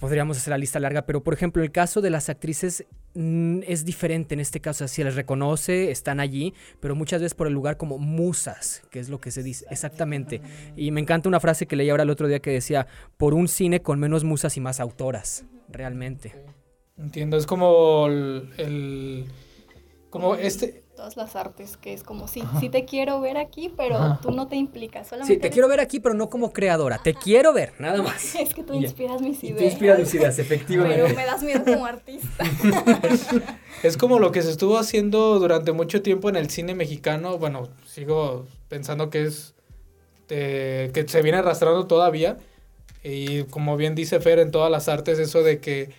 podríamos 0.00 0.36
hacer 0.36 0.50
la 0.50 0.58
lista 0.58 0.80
larga, 0.80 1.02
pero 1.02 1.22
por 1.22 1.34
ejemplo, 1.34 1.62
el 1.62 1.70
caso 1.70 2.00
de 2.00 2.10
las 2.10 2.28
actrices 2.28 2.84
mm, 3.14 3.60
es 3.66 3.84
diferente 3.84 4.34
en 4.34 4.40
este 4.40 4.60
caso. 4.60 4.84
Así 4.84 5.02
les 5.04 5.14
reconoce, 5.14 5.90
están 5.90 6.20
allí, 6.20 6.54
pero 6.80 6.94
muchas 6.94 7.20
veces 7.20 7.34
por 7.34 7.46
el 7.46 7.52
lugar 7.52 7.76
como 7.76 7.98
musas, 7.98 8.82
que 8.90 8.98
es 8.98 9.08
lo 9.08 9.20
que 9.20 9.30
se 9.30 9.42
dice 9.42 9.64
exactamente. 9.70 10.40
Y 10.76 10.90
me 10.90 11.00
encanta 11.00 11.28
una 11.28 11.40
frase 11.40 11.66
que 11.66 11.76
leí 11.76 11.90
ahora 11.90 12.02
el 12.02 12.10
otro 12.10 12.28
día 12.28 12.40
que 12.40 12.50
decía: 12.50 12.86
por 13.16 13.34
un 13.34 13.48
cine 13.48 13.82
con 13.82 13.98
menos 14.00 14.24
musas 14.24 14.56
y 14.56 14.60
más 14.60 14.80
autoras, 14.80 15.44
realmente. 15.68 16.34
Entiendo, 16.98 17.36
es 17.36 17.46
como 17.46 18.06
el, 18.08 19.26
como 20.10 20.34
este 20.34 20.82
todas 20.98 21.16
las 21.16 21.36
artes, 21.36 21.76
que 21.76 21.92
es 21.92 22.02
como, 22.02 22.26
sí, 22.26 22.42
sí 22.58 22.70
te 22.70 22.84
quiero 22.84 23.20
ver 23.20 23.36
aquí, 23.36 23.72
pero 23.76 24.18
tú 24.20 24.32
no 24.32 24.48
te 24.48 24.56
implicas. 24.56 25.06
Solamente 25.06 25.34
sí, 25.34 25.40
te 25.40 25.48
quiero 25.48 25.68
ver 25.68 25.78
aquí, 25.78 26.00
pero 26.00 26.12
no 26.12 26.28
como 26.28 26.52
creadora. 26.52 26.98
Te 26.98 27.14
quiero 27.14 27.52
ver, 27.52 27.72
nada 27.78 28.02
más. 28.02 28.34
Es 28.40 28.52
que 28.52 28.64
tú 28.64 28.74
inspiras 28.74 29.22
mis 29.22 29.44
ideas. 29.44 29.58
tú 29.58 29.64
inspiras 29.64 29.98
mis 30.00 30.12
ideas, 30.14 30.40
efectivamente. 30.40 31.00
Pero 31.00 31.14
me 31.14 31.24
das 31.24 31.40
miedo 31.44 31.64
como 31.64 31.86
artista. 31.86 32.44
es 33.84 33.96
como 33.96 34.18
lo 34.18 34.32
que 34.32 34.42
se 34.42 34.50
estuvo 34.50 34.76
haciendo 34.76 35.38
durante 35.38 35.70
mucho 35.70 36.02
tiempo 36.02 36.30
en 36.30 36.34
el 36.34 36.50
cine 36.50 36.74
mexicano. 36.74 37.38
Bueno, 37.38 37.68
sigo 37.86 38.46
pensando 38.68 39.08
que 39.08 39.22
es 39.22 39.54
que 40.26 41.04
se 41.06 41.22
viene 41.22 41.38
arrastrando 41.38 41.86
todavía. 41.86 42.38
Y 43.04 43.44
como 43.44 43.76
bien 43.76 43.94
dice 43.94 44.18
Fer, 44.18 44.40
en 44.40 44.50
todas 44.50 44.70
las 44.70 44.88
artes, 44.88 45.20
eso 45.20 45.44
de 45.44 45.60
que 45.60 45.90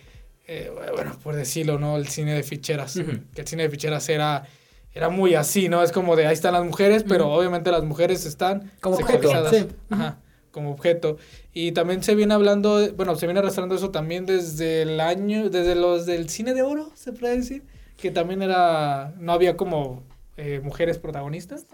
eh, 0.46 0.72
bueno, 0.94 1.16
por 1.22 1.36
decirlo, 1.36 1.78
¿no? 1.78 1.96
El 1.96 2.08
cine 2.08 2.34
de 2.34 2.42
ficheras. 2.42 2.94
Que 3.34 3.40
el 3.40 3.46
cine 3.46 3.64
de 3.64 3.70
ficheras 3.70 4.08
era, 4.08 4.46
era 4.94 5.08
muy 5.08 5.34
así, 5.34 5.68
¿no? 5.68 5.82
Es 5.82 5.92
como 5.92 6.16
de 6.16 6.26
ahí 6.26 6.32
están 6.32 6.54
las 6.54 6.64
mujeres, 6.64 7.04
pero 7.06 7.32
obviamente 7.32 7.70
las 7.70 7.84
mujeres 7.84 8.26
están 8.26 8.72
como 8.80 8.96
sexualizadas. 8.96 9.66
Ajá. 9.90 10.18
como 10.50 10.72
objeto. 10.72 11.18
Y 11.52 11.72
también 11.72 12.02
se 12.02 12.14
viene 12.14 12.34
hablando, 12.34 12.92
bueno, 12.94 13.14
se 13.16 13.26
viene 13.26 13.40
arrastrando 13.40 13.74
eso 13.74 13.90
también 13.90 14.26
desde 14.26 14.82
el 14.82 15.00
año, 15.00 15.48
desde 15.50 15.74
los 15.74 16.06
del 16.06 16.28
cine 16.28 16.54
de 16.54 16.62
oro, 16.62 16.90
se 16.94 17.12
puede 17.12 17.36
decir, 17.36 17.62
que 17.96 18.10
también 18.10 18.42
era, 18.42 19.14
no 19.18 19.32
había 19.32 19.56
como 19.56 20.02
eh, 20.36 20.60
mujeres 20.64 20.98
protagonistas. 20.98 21.66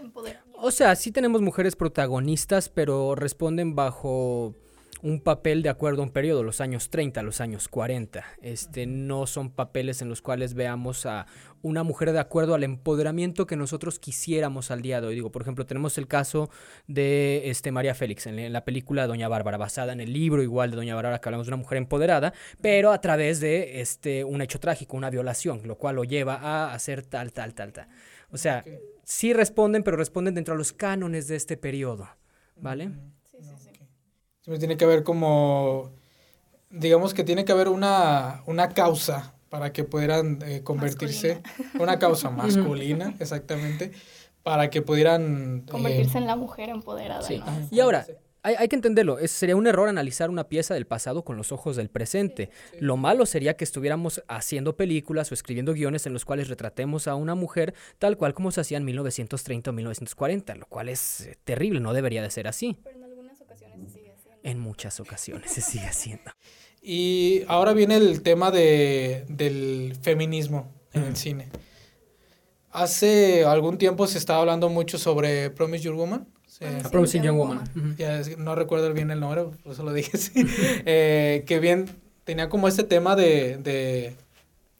O 0.53 0.71
sea, 0.71 0.95
sí 0.95 1.11
tenemos 1.11 1.41
mujeres 1.41 1.75
protagonistas, 1.75 2.69
pero 2.69 3.15
responden 3.15 3.75
bajo 3.75 4.53
un 5.01 5.21
papel 5.21 5.61
de 5.61 5.69
acuerdo 5.69 6.01
a 6.01 6.05
un 6.05 6.11
periodo, 6.11 6.43
los 6.43 6.61
años 6.61 6.89
30, 6.89 7.21
los 7.21 7.41
años 7.41 7.67
40. 7.67 8.23
Este, 8.41 8.85
no 8.85 9.27
son 9.27 9.51
papeles 9.51 10.01
en 10.01 10.09
los 10.09 10.21
cuales 10.21 10.53
veamos 10.53 11.05
a 11.05 11.27
una 11.61 11.83
mujer 11.83 12.11
de 12.11 12.19
acuerdo 12.19 12.55
al 12.55 12.63
empoderamiento 12.63 13.45
que 13.45 13.55
nosotros 13.55 13.99
quisiéramos 13.99 14.71
al 14.71 14.81
día 14.81 15.01
de 15.01 15.07
hoy. 15.07 15.15
Digo, 15.15 15.31
por 15.31 15.41
ejemplo, 15.41 15.65
tenemos 15.65 15.97
el 15.97 16.07
caso 16.07 16.49
de 16.87 17.49
este, 17.49 17.71
María 17.71 17.95
Félix 17.95 18.27
en, 18.27 18.51
la 18.51 18.65
película 18.65 19.07
Doña 19.07 19.27
Bárbara, 19.27 19.57
basada 19.57 19.93
en 19.93 20.01
el 20.01 20.13
libro 20.13 20.41
igual 20.41 20.71
de 20.71 20.77
Doña 20.77 20.95
Bárbara, 20.95 21.19
que 21.19 21.29
hablamos 21.29 21.47
de 21.47 21.51
una 21.51 21.57
mujer 21.57 21.77
empoderada, 21.77 22.33
pero 22.61 22.91
a 22.91 23.01
través 23.01 23.39
de 23.39 23.81
este, 23.81 24.23
un 24.23 24.41
hecho 24.41 24.59
trágico, 24.59 24.97
una 24.97 25.09
violación, 25.09 25.61
lo 25.65 25.77
cual 25.77 25.97
lo 25.97 26.03
lleva 26.03 26.35
a 26.35 26.73
hacer 26.73 27.03
tal, 27.03 27.33
tal, 27.33 27.53
tal, 27.53 27.73
tal. 27.73 27.87
O 28.29 28.37
sea, 28.37 28.63
sí 29.03 29.33
responden, 29.33 29.83
pero 29.83 29.97
responden 29.97 30.35
dentro 30.35 30.53
de 30.53 30.59
los 30.59 30.73
cánones 30.73 31.27
de 31.27 31.35
este 31.35 31.57
periodo, 31.57 32.09
¿vale? 32.57 32.91
Siempre 34.47 34.59
tiene 34.59 34.77
que 34.77 34.85
haber 34.85 35.03
como, 35.03 35.91
digamos 36.69 37.13
que 37.13 37.25
tiene 37.25 37.43
que 37.43 37.51
haber 37.51 37.67
una, 37.67 38.43
una 38.45 38.69
causa 38.69 39.33
para 39.49 39.73
que 39.73 39.83
pudieran 39.83 40.39
eh, 40.41 40.61
convertirse, 40.63 41.41
una 41.77 41.99
causa 41.99 42.29
masculina, 42.29 43.13
exactamente, 43.19 43.91
para 44.43 44.69
que 44.69 44.81
pudieran... 44.81 45.65
Eh, 45.67 45.69
convertirse 45.69 46.17
en 46.17 46.27
la 46.27 46.37
mujer 46.37 46.69
empoderada. 46.69 47.23
Sí. 47.23 47.43
Y 47.71 47.81
ahora, 47.81 48.07
hay, 48.41 48.69
que 48.69 48.77
entenderlo, 48.77 49.19
es, 49.19 49.31
sería 49.31 49.57
un 49.57 49.67
error 49.67 49.89
analizar 49.89 50.29
una 50.29 50.47
pieza 50.47 50.73
del 50.73 50.87
pasado 50.87 51.25
con 51.25 51.35
los 51.35 51.51
ojos 51.51 51.75
del 51.75 51.89
presente. 51.89 52.49
Lo 52.79 52.95
malo 52.95 53.25
sería 53.25 53.57
que 53.57 53.65
estuviéramos 53.65 54.23
haciendo 54.29 54.77
películas 54.77 55.29
o 55.29 55.33
escribiendo 55.33 55.73
guiones 55.73 56.05
en 56.05 56.13
los 56.13 56.23
cuales 56.23 56.47
retratemos 56.47 57.09
a 57.09 57.15
una 57.15 57.35
mujer 57.35 57.73
tal 57.99 58.15
cual 58.15 58.33
como 58.33 58.51
se 58.51 58.61
hacía 58.61 58.77
en 58.77 58.85
1930 58.85 59.71
o 59.71 59.73
1940, 59.73 60.55
lo 60.55 60.67
cual 60.67 60.87
es 60.87 61.27
eh, 61.27 61.37
terrible, 61.43 61.81
no 61.81 61.91
debería 61.91 62.21
de 62.21 62.31
ser 62.31 62.47
así. 62.47 62.77
Pero 62.81 62.95
en 62.95 63.03
algunas 63.03 63.41
ocasiones 63.41 63.85
haciendo. 63.85 64.06
En 64.43 64.59
muchas 64.59 64.99
ocasiones 64.99 65.51
se 65.51 65.61
sigue 65.61 65.85
haciendo. 65.85 66.31
Y 66.81 67.43
ahora 67.47 67.73
viene 67.73 67.97
el 67.97 68.21
tema 68.21 68.51
de, 68.51 69.25
del 69.27 69.97
feminismo 70.01 70.71
en 70.93 71.03
el 71.03 71.15
cine. 71.15 71.49
Hace 72.71 73.43
algún 73.45 73.77
tiempo 73.77 74.07
se 74.07 74.17
estaba 74.17 74.39
hablando 74.39 74.69
mucho 74.69 74.97
sobre 74.97 75.49
Promise 75.49 75.83
Your 75.83 75.95
Woman. 75.95 76.27
Ah, 76.61 76.89
Promising 76.89 77.23
Young 77.23 77.37
Woman. 77.37 77.95
Ya 77.97 78.21
no 78.37 78.55
recuerdo 78.55 78.91
bien 78.93 79.11
el 79.11 79.19
nombre, 79.19 79.43
por 79.63 79.73
eso 79.73 79.83
lo 79.83 79.93
dije 79.93 80.11
así. 80.13 80.45
Eh, 80.85 81.43
que 81.45 81.59
bien 81.59 81.85
tenía 82.23 82.49
como 82.49 82.67
este 82.67 82.83
tema 82.83 83.15
de, 83.15 83.57
de, 83.57 84.15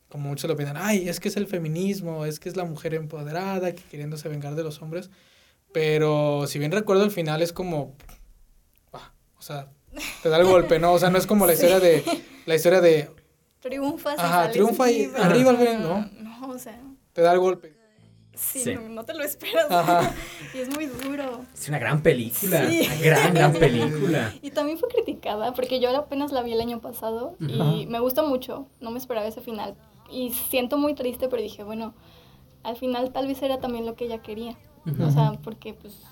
como 0.09 0.29
muchos 0.29 0.49
lo 0.49 0.55
piensan, 0.55 0.77
ay, 0.77 1.07
es 1.07 1.19
que 1.19 1.27
es 1.27 1.37
el 1.37 1.47
feminismo, 1.47 2.25
es 2.25 2.39
que 2.39 2.49
es 2.49 2.55
la 2.55 2.65
mujer 2.65 2.93
empoderada, 2.93 3.73
que 3.73 3.83
queriéndose 3.83 4.27
vengar 4.29 4.55
de 4.55 4.63
los 4.63 4.81
hombres. 4.81 5.09
Pero 5.71 6.47
si 6.47 6.59
bien 6.59 6.71
recuerdo 6.71 7.03
el 7.03 7.11
final 7.11 7.41
es 7.41 7.53
como, 7.53 7.95
o 9.37 9.41
sea, 9.41 9.67
te 10.23 10.29
da 10.29 10.37
el 10.37 10.45
golpe, 10.45 10.79
¿no? 10.79 10.93
O 10.93 10.99
sea, 10.99 11.09
no 11.09 11.17
es 11.17 11.27
como 11.27 11.45
la 11.45 11.53
historia 11.55 11.79
de, 11.79 12.03
la 12.45 12.55
historia 12.55 12.81
de... 12.81 13.11
Triunfas 13.59 14.19
Ajá, 14.19 14.51
triunfa 14.51 14.89
y 14.89 15.11
arriba 15.17 15.51
al 15.51 15.57
fin, 15.57 15.81
¿no? 15.81 16.09
No, 16.21 16.49
o 16.49 16.59
sea... 16.59 16.79
Te 17.13 17.21
da 17.21 17.33
el 17.33 17.39
golpe. 17.39 17.77
Sí, 18.37 18.75
No, 18.89 19.03
te 19.03 19.15
lo 19.15 19.23
esperas. 19.23 19.69
Ajá. 19.71 20.13
y 20.53 20.59
es 20.59 20.73
muy 20.73 20.85
duro. 20.85 21.41
Es 21.53 21.67
una 21.67 21.79
gran 21.79 22.01
película. 22.01 22.69
Sí. 22.69 22.81
Una 22.85 23.01
gran, 23.01 23.33
gran 23.33 23.53
película. 23.53 24.33
Y 24.41 24.51
también 24.51 24.77
fue 24.77 24.89
criticada, 24.89 25.53
porque 25.53 25.79
yo 25.79 25.95
apenas 25.97 26.31
la 26.31 26.43
vi 26.43 26.53
el 26.53 26.61
año 26.61 26.79
pasado 26.79 27.35
y 27.39 27.87
me 27.87 27.99
gustó 27.99 28.27
mucho. 28.27 28.67
No 28.79 28.91
me 28.91 28.99
esperaba 28.99 29.27
ese 29.27 29.41
final. 29.41 29.75
Y 30.09 30.31
siento 30.31 30.77
muy 30.77 30.93
triste, 30.93 31.27
pero 31.27 31.41
dije, 31.41 31.63
bueno, 31.63 31.95
al 32.63 32.77
final 32.77 33.11
tal 33.11 33.27
vez 33.27 33.41
era 33.41 33.59
también 33.59 33.85
lo 33.85 33.95
que 33.95 34.05
ella 34.05 34.21
quería. 34.21 34.55
O 34.99 35.11
sea, 35.11 35.33
porque 35.43 35.73
pues 35.73 36.03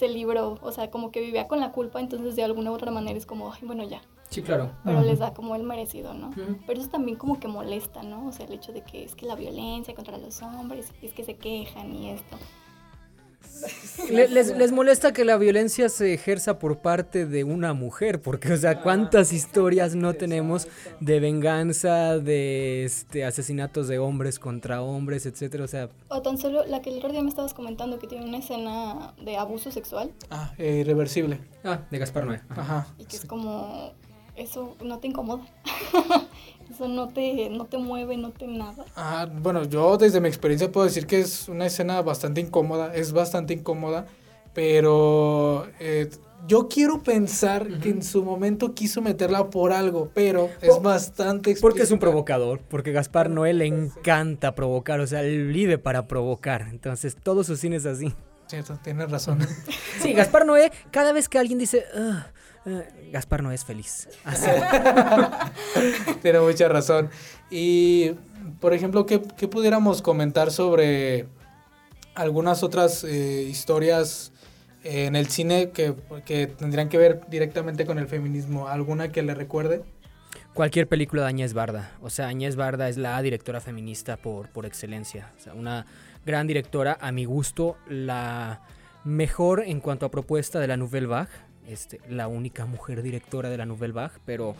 se 0.00 0.08
libró, 0.08 0.58
o 0.62 0.72
sea, 0.72 0.90
como 0.90 1.12
que 1.12 1.20
vivía 1.20 1.46
con 1.46 1.60
la 1.60 1.72
culpa, 1.72 2.00
entonces 2.00 2.34
de 2.34 2.42
alguna 2.42 2.70
u 2.70 2.74
otra 2.74 2.90
manera 2.90 3.18
es 3.18 3.26
como, 3.26 3.52
ay, 3.52 3.60
bueno, 3.64 3.84
ya. 3.84 4.00
Sí, 4.30 4.40
claro. 4.40 4.70
Pero 4.82 5.02
les 5.02 5.18
da 5.18 5.34
como 5.34 5.54
el 5.56 5.62
merecido, 5.62 6.14
¿no? 6.14 6.30
Pero 6.66 6.80
eso 6.80 6.88
también 6.88 7.18
como 7.18 7.38
que 7.38 7.48
molesta, 7.48 8.02
¿no? 8.02 8.28
O 8.28 8.32
sea, 8.32 8.46
el 8.46 8.54
hecho 8.54 8.72
de 8.72 8.82
que 8.82 9.04
es 9.04 9.14
que 9.14 9.26
la 9.26 9.34
violencia 9.34 9.94
contra 9.94 10.16
los 10.16 10.40
hombres, 10.40 10.90
es 11.02 11.12
que 11.12 11.22
se 11.22 11.36
quejan 11.36 11.92
y 11.94 12.10
esto. 12.10 12.38
Les, 14.08 14.56
les, 14.56 14.72
molesta 14.72 15.12
que 15.12 15.24
la 15.24 15.36
violencia 15.36 15.88
se 15.88 16.14
ejerza 16.14 16.58
por 16.58 16.78
parte 16.78 17.26
de 17.26 17.44
una 17.44 17.74
mujer, 17.74 18.20
porque, 18.20 18.52
o 18.52 18.56
sea, 18.56 18.80
¿cuántas 18.80 19.32
historias 19.32 19.94
no 19.94 20.14
tenemos 20.14 20.66
de 21.00 21.20
venganza, 21.20 22.18
de 22.18 22.84
este, 22.84 23.24
asesinatos 23.24 23.88
de 23.88 23.98
hombres 23.98 24.38
contra 24.38 24.82
hombres, 24.82 25.26
etcétera? 25.26 25.64
O 25.64 25.68
sea. 25.68 25.90
O 26.08 26.22
tan 26.22 26.38
solo 26.38 26.64
la 26.66 26.80
que 26.80 26.90
el 26.90 26.96
otro 26.96 27.10
día 27.10 27.22
me 27.22 27.28
estabas 27.28 27.54
comentando 27.54 27.98
que 27.98 28.06
tiene 28.06 28.24
una 28.24 28.38
escena 28.38 29.14
de 29.22 29.36
abuso 29.36 29.70
sexual. 29.70 30.10
Ah, 30.30 30.52
eh, 30.58 30.78
irreversible. 30.80 31.40
Ah, 31.62 31.80
de 31.90 31.98
Gaspar 31.98 32.26
Noé. 32.26 32.40
Ajá. 32.48 32.86
Y 32.98 33.04
que 33.04 33.16
es 33.16 33.24
como. 33.26 33.92
Eso 34.36 34.76
no 34.82 34.98
te 34.98 35.08
incomoda. 35.08 35.42
Eso 36.70 36.86
no 36.86 37.08
te, 37.08 37.50
no 37.50 37.66
te 37.66 37.78
mueve, 37.78 38.16
no 38.16 38.30
te 38.30 38.46
nada. 38.46 38.84
Ah, 38.94 39.28
bueno, 39.30 39.64
yo 39.64 39.96
desde 39.96 40.20
mi 40.20 40.28
experiencia 40.28 40.70
puedo 40.70 40.86
decir 40.86 41.06
que 41.06 41.20
es 41.20 41.48
una 41.48 41.66
escena 41.66 42.00
bastante 42.00 42.40
incómoda, 42.40 42.94
es 42.94 43.12
bastante 43.12 43.54
incómoda, 43.54 44.06
pero 44.54 45.66
eh, 45.80 46.08
yo 46.46 46.68
quiero 46.68 47.02
pensar 47.02 47.80
que 47.80 47.90
en 47.90 48.02
su 48.04 48.22
momento 48.22 48.72
quiso 48.72 49.02
meterla 49.02 49.50
por 49.50 49.72
algo, 49.72 50.10
pero 50.14 50.48
es 50.60 50.80
bastante 50.80 51.56
Porque 51.60 51.82
es 51.82 51.90
un 51.90 51.98
provocador, 51.98 52.60
porque 52.68 52.92
Gaspar 52.92 53.30
Noé 53.30 53.52
le 53.52 53.66
encanta 53.66 54.54
provocar, 54.54 55.00
o 55.00 55.06
sea, 55.08 55.22
él 55.22 55.48
vive 55.48 55.78
para 55.78 56.06
provocar, 56.06 56.68
entonces 56.70 57.16
todos 57.16 57.46
sus 57.46 57.58
cines 57.58 57.84
así. 57.84 58.14
Cierto, 58.46 58.78
tienes 58.82 59.10
razón. 59.10 59.40
sí, 60.00 60.12
Gaspar 60.12 60.46
Noé, 60.46 60.70
cada 60.90 61.12
vez 61.12 61.28
que 61.28 61.38
alguien 61.38 61.58
dice... 61.58 61.84
Eh, 62.66 63.10
Gaspar 63.12 63.42
no 63.42 63.52
es 63.52 63.64
feliz. 63.64 64.08
Tiene 66.22 66.40
mucha 66.40 66.68
razón. 66.68 67.10
Y, 67.50 68.12
por 68.60 68.74
ejemplo, 68.74 69.06
¿qué, 69.06 69.18
pudiéramos 69.18 70.02
comentar 70.02 70.50
sobre 70.50 71.26
algunas 72.14 72.62
otras 72.62 73.04
eh, 73.04 73.46
historias 73.48 74.32
en 74.82 75.16
el 75.16 75.28
cine 75.28 75.70
que, 75.70 75.94
que, 76.24 76.46
tendrían 76.46 76.88
que 76.88 76.98
ver 76.98 77.22
directamente 77.28 77.86
con 77.86 77.98
el 77.98 78.08
feminismo? 78.08 78.68
¿Alguna 78.68 79.10
que 79.10 79.22
le 79.22 79.34
recuerde? 79.34 79.82
Cualquier 80.52 80.86
película 80.86 81.22
de 81.22 81.28
Añez 81.28 81.54
Barda. 81.54 81.92
O 82.02 82.10
sea, 82.10 82.26
Añez 82.26 82.56
Barda 82.56 82.88
es 82.88 82.98
la 82.98 83.20
directora 83.22 83.60
feminista 83.60 84.16
por, 84.16 84.50
por 84.50 84.66
excelencia. 84.66 85.32
O 85.38 85.40
sea, 85.40 85.54
una 85.54 85.86
gran 86.26 86.46
directora, 86.46 86.98
a 87.00 87.10
mi 87.12 87.24
gusto, 87.24 87.78
la 87.88 88.60
mejor 89.04 89.62
en 89.64 89.80
cuanto 89.80 90.04
a 90.04 90.10
propuesta 90.10 90.60
de 90.60 90.66
la 90.66 90.76
Nouvelle 90.76 91.06
Vague 91.06 91.30
este, 91.70 92.00
la 92.08 92.28
única 92.28 92.66
mujer 92.66 93.02
directora 93.02 93.48
de 93.50 93.56
la 93.56 93.66
Nouvelle 93.66 93.92
Vague, 93.92 94.18
pero 94.24 94.54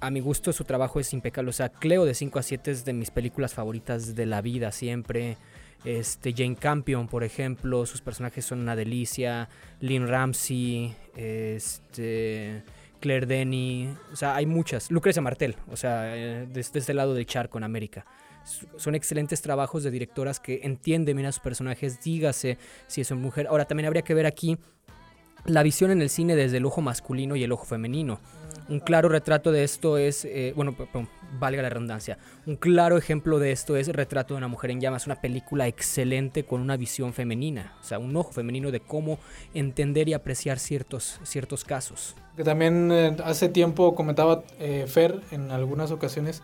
a 0.00 0.10
mi 0.10 0.20
gusto 0.20 0.52
su 0.52 0.64
trabajo 0.64 1.00
es 1.00 1.12
impecable. 1.12 1.50
O 1.50 1.52
sea, 1.52 1.68
Cleo 1.68 2.04
de 2.04 2.14
5 2.14 2.38
a 2.38 2.42
7 2.42 2.70
es 2.70 2.84
de 2.84 2.92
mis 2.92 3.10
películas 3.10 3.54
favoritas 3.54 4.14
de 4.14 4.26
la 4.26 4.42
vida 4.42 4.72
siempre. 4.72 5.36
Este, 5.84 6.32
Jane 6.32 6.56
Campion, 6.56 7.06
por 7.06 7.24
ejemplo, 7.24 7.86
sus 7.86 8.00
personajes 8.00 8.44
son 8.44 8.60
una 8.60 8.76
delicia. 8.76 9.48
Lynn 9.80 10.08
Ramsey, 10.08 10.94
este, 11.14 12.62
Claire 13.00 13.26
Denny, 13.26 13.94
o 14.12 14.16
sea, 14.16 14.34
hay 14.36 14.46
muchas. 14.46 14.90
Lucrecia 14.90 15.22
Martel, 15.22 15.56
o 15.70 15.76
sea, 15.76 16.16
eh, 16.16 16.46
desde 16.52 16.78
este 16.78 16.94
lado 16.94 17.14
del 17.14 17.26
charco 17.26 17.58
en 17.58 17.64
América. 17.64 18.04
Son 18.76 18.94
excelentes 18.94 19.42
trabajos 19.42 19.82
de 19.82 19.90
directoras 19.90 20.38
que 20.38 20.60
entienden 20.62 21.16
bien 21.16 21.26
a 21.26 21.32
sus 21.32 21.42
personajes, 21.42 22.00
dígase 22.00 22.58
si 22.86 23.00
es 23.00 23.10
una 23.10 23.20
mujer. 23.20 23.48
Ahora, 23.48 23.64
también 23.64 23.86
habría 23.86 24.02
que 24.02 24.14
ver 24.14 24.26
aquí 24.26 24.56
la 25.46 25.62
visión 25.62 25.90
en 25.90 26.02
el 26.02 26.10
cine 26.10 26.36
desde 26.36 26.58
el 26.58 26.66
ojo 26.66 26.80
masculino 26.80 27.36
y 27.36 27.44
el 27.44 27.52
ojo 27.52 27.64
femenino. 27.64 28.20
Un 28.68 28.80
claro 28.80 29.08
retrato 29.08 29.52
de 29.52 29.62
esto 29.62 29.96
es, 29.96 30.24
eh, 30.24 30.52
bueno, 30.56 30.74
valga 31.38 31.62
la 31.62 31.68
redundancia, 31.68 32.18
un 32.46 32.56
claro 32.56 32.98
ejemplo 32.98 33.38
de 33.38 33.52
esto 33.52 33.76
es 33.76 33.88
Retrato 33.88 34.34
de 34.34 34.38
una 34.38 34.48
mujer 34.48 34.72
en 34.72 34.80
llamas, 34.80 35.06
una 35.06 35.20
película 35.20 35.68
excelente 35.68 36.44
con 36.44 36.60
una 36.60 36.76
visión 36.76 37.12
femenina, 37.12 37.76
o 37.80 37.84
sea, 37.84 38.00
un 38.00 38.16
ojo 38.16 38.32
femenino 38.32 38.72
de 38.72 38.80
cómo 38.80 39.20
entender 39.54 40.08
y 40.08 40.14
apreciar 40.14 40.58
ciertos, 40.58 41.20
ciertos 41.22 41.64
casos. 41.64 42.16
Que 42.36 42.42
también 42.42 42.90
eh, 42.90 43.16
hace 43.24 43.48
tiempo 43.48 43.94
comentaba 43.94 44.42
eh, 44.58 44.86
Fer 44.88 45.20
en 45.30 45.52
algunas 45.52 45.92
ocasiones 45.92 46.42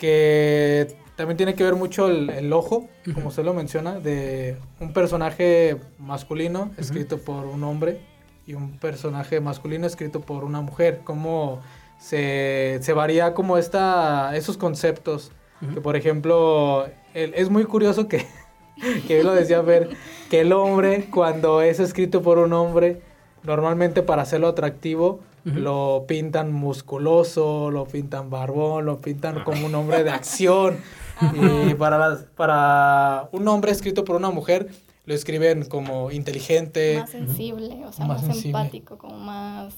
que 0.00 0.96
también 1.14 1.36
tiene 1.36 1.54
que 1.54 1.62
ver 1.62 1.76
mucho 1.76 2.08
el, 2.08 2.52
ojo, 2.52 2.88
como 3.14 3.28
usted 3.28 3.44
lo 3.44 3.54
menciona, 3.54 4.00
de 4.00 4.56
un 4.80 4.92
personaje 4.92 5.78
masculino 5.98 6.72
escrito 6.76 7.18
por 7.18 7.46
un 7.46 7.62
hombre 7.64 8.00
y 8.46 8.54
un 8.54 8.78
personaje 8.78 9.40
masculino 9.40 9.86
escrito 9.86 10.20
por 10.20 10.44
una 10.44 10.60
mujer. 10.60 11.00
Cómo 11.04 11.60
se, 11.98 12.78
se 12.80 12.92
varía 12.92 13.34
como 13.34 13.58
esta, 13.58 14.36
esos 14.36 14.56
conceptos. 14.56 15.32
Que 15.72 15.80
por 15.80 15.96
ejemplo, 15.96 16.86
es 17.14 17.48
muy 17.48 17.64
curioso 17.64 18.08
que, 18.08 18.26
que 19.08 19.24
lo 19.24 19.32
decía 19.32 19.62
ver, 19.62 19.88
que 20.28 20.40
el 20.40 20.52
hombre 20.52 21.08
cuando 21.10 21.62
es 21.62 21.80
escrito 21.80 22.20
por 22.20 22.38
un 22.38 22.52
hombre 22.52 23.00
normalmente 23.42 24.02
para 24.02 24.22
hacerlo 24.22 24.48
atractivo 24.48 25.20
lo 25.54 26.06
pintan 26.08 26.52
musculoso, 26.52 27.70
lo 27.70 27.86
pintan 27.86 28.30
barbón, 28.30 28.84
lo 28.84 29.00
pintan 29.00 29.44
como 29.44 29.66
un 29.66 29.74
hombre 29.76 30.02
de 30.02 30.10
acción. 30.10 30.78
y 31.70 31.74
para, 31.74 32.18
para 32.34 33.28
un 33.30 33.46
hombre 33.46 33.70
escrito 33.70 34.04
por 34.04 34.16
una 34.16 34.30
mujer 34.30 34.68
lo 35.06 35.14
escriben 35.14 35.64
como 35.64 36.10
inteligente. 36.10 36.98
Más 36.98 37.10
sensible, 37.10 37.84
o 37.86 37.92
sea, 37.92 38.06
más, 38.06 38.44
empático, 38.44 38.98
como 38.98 39.16
más... 39.16 39.74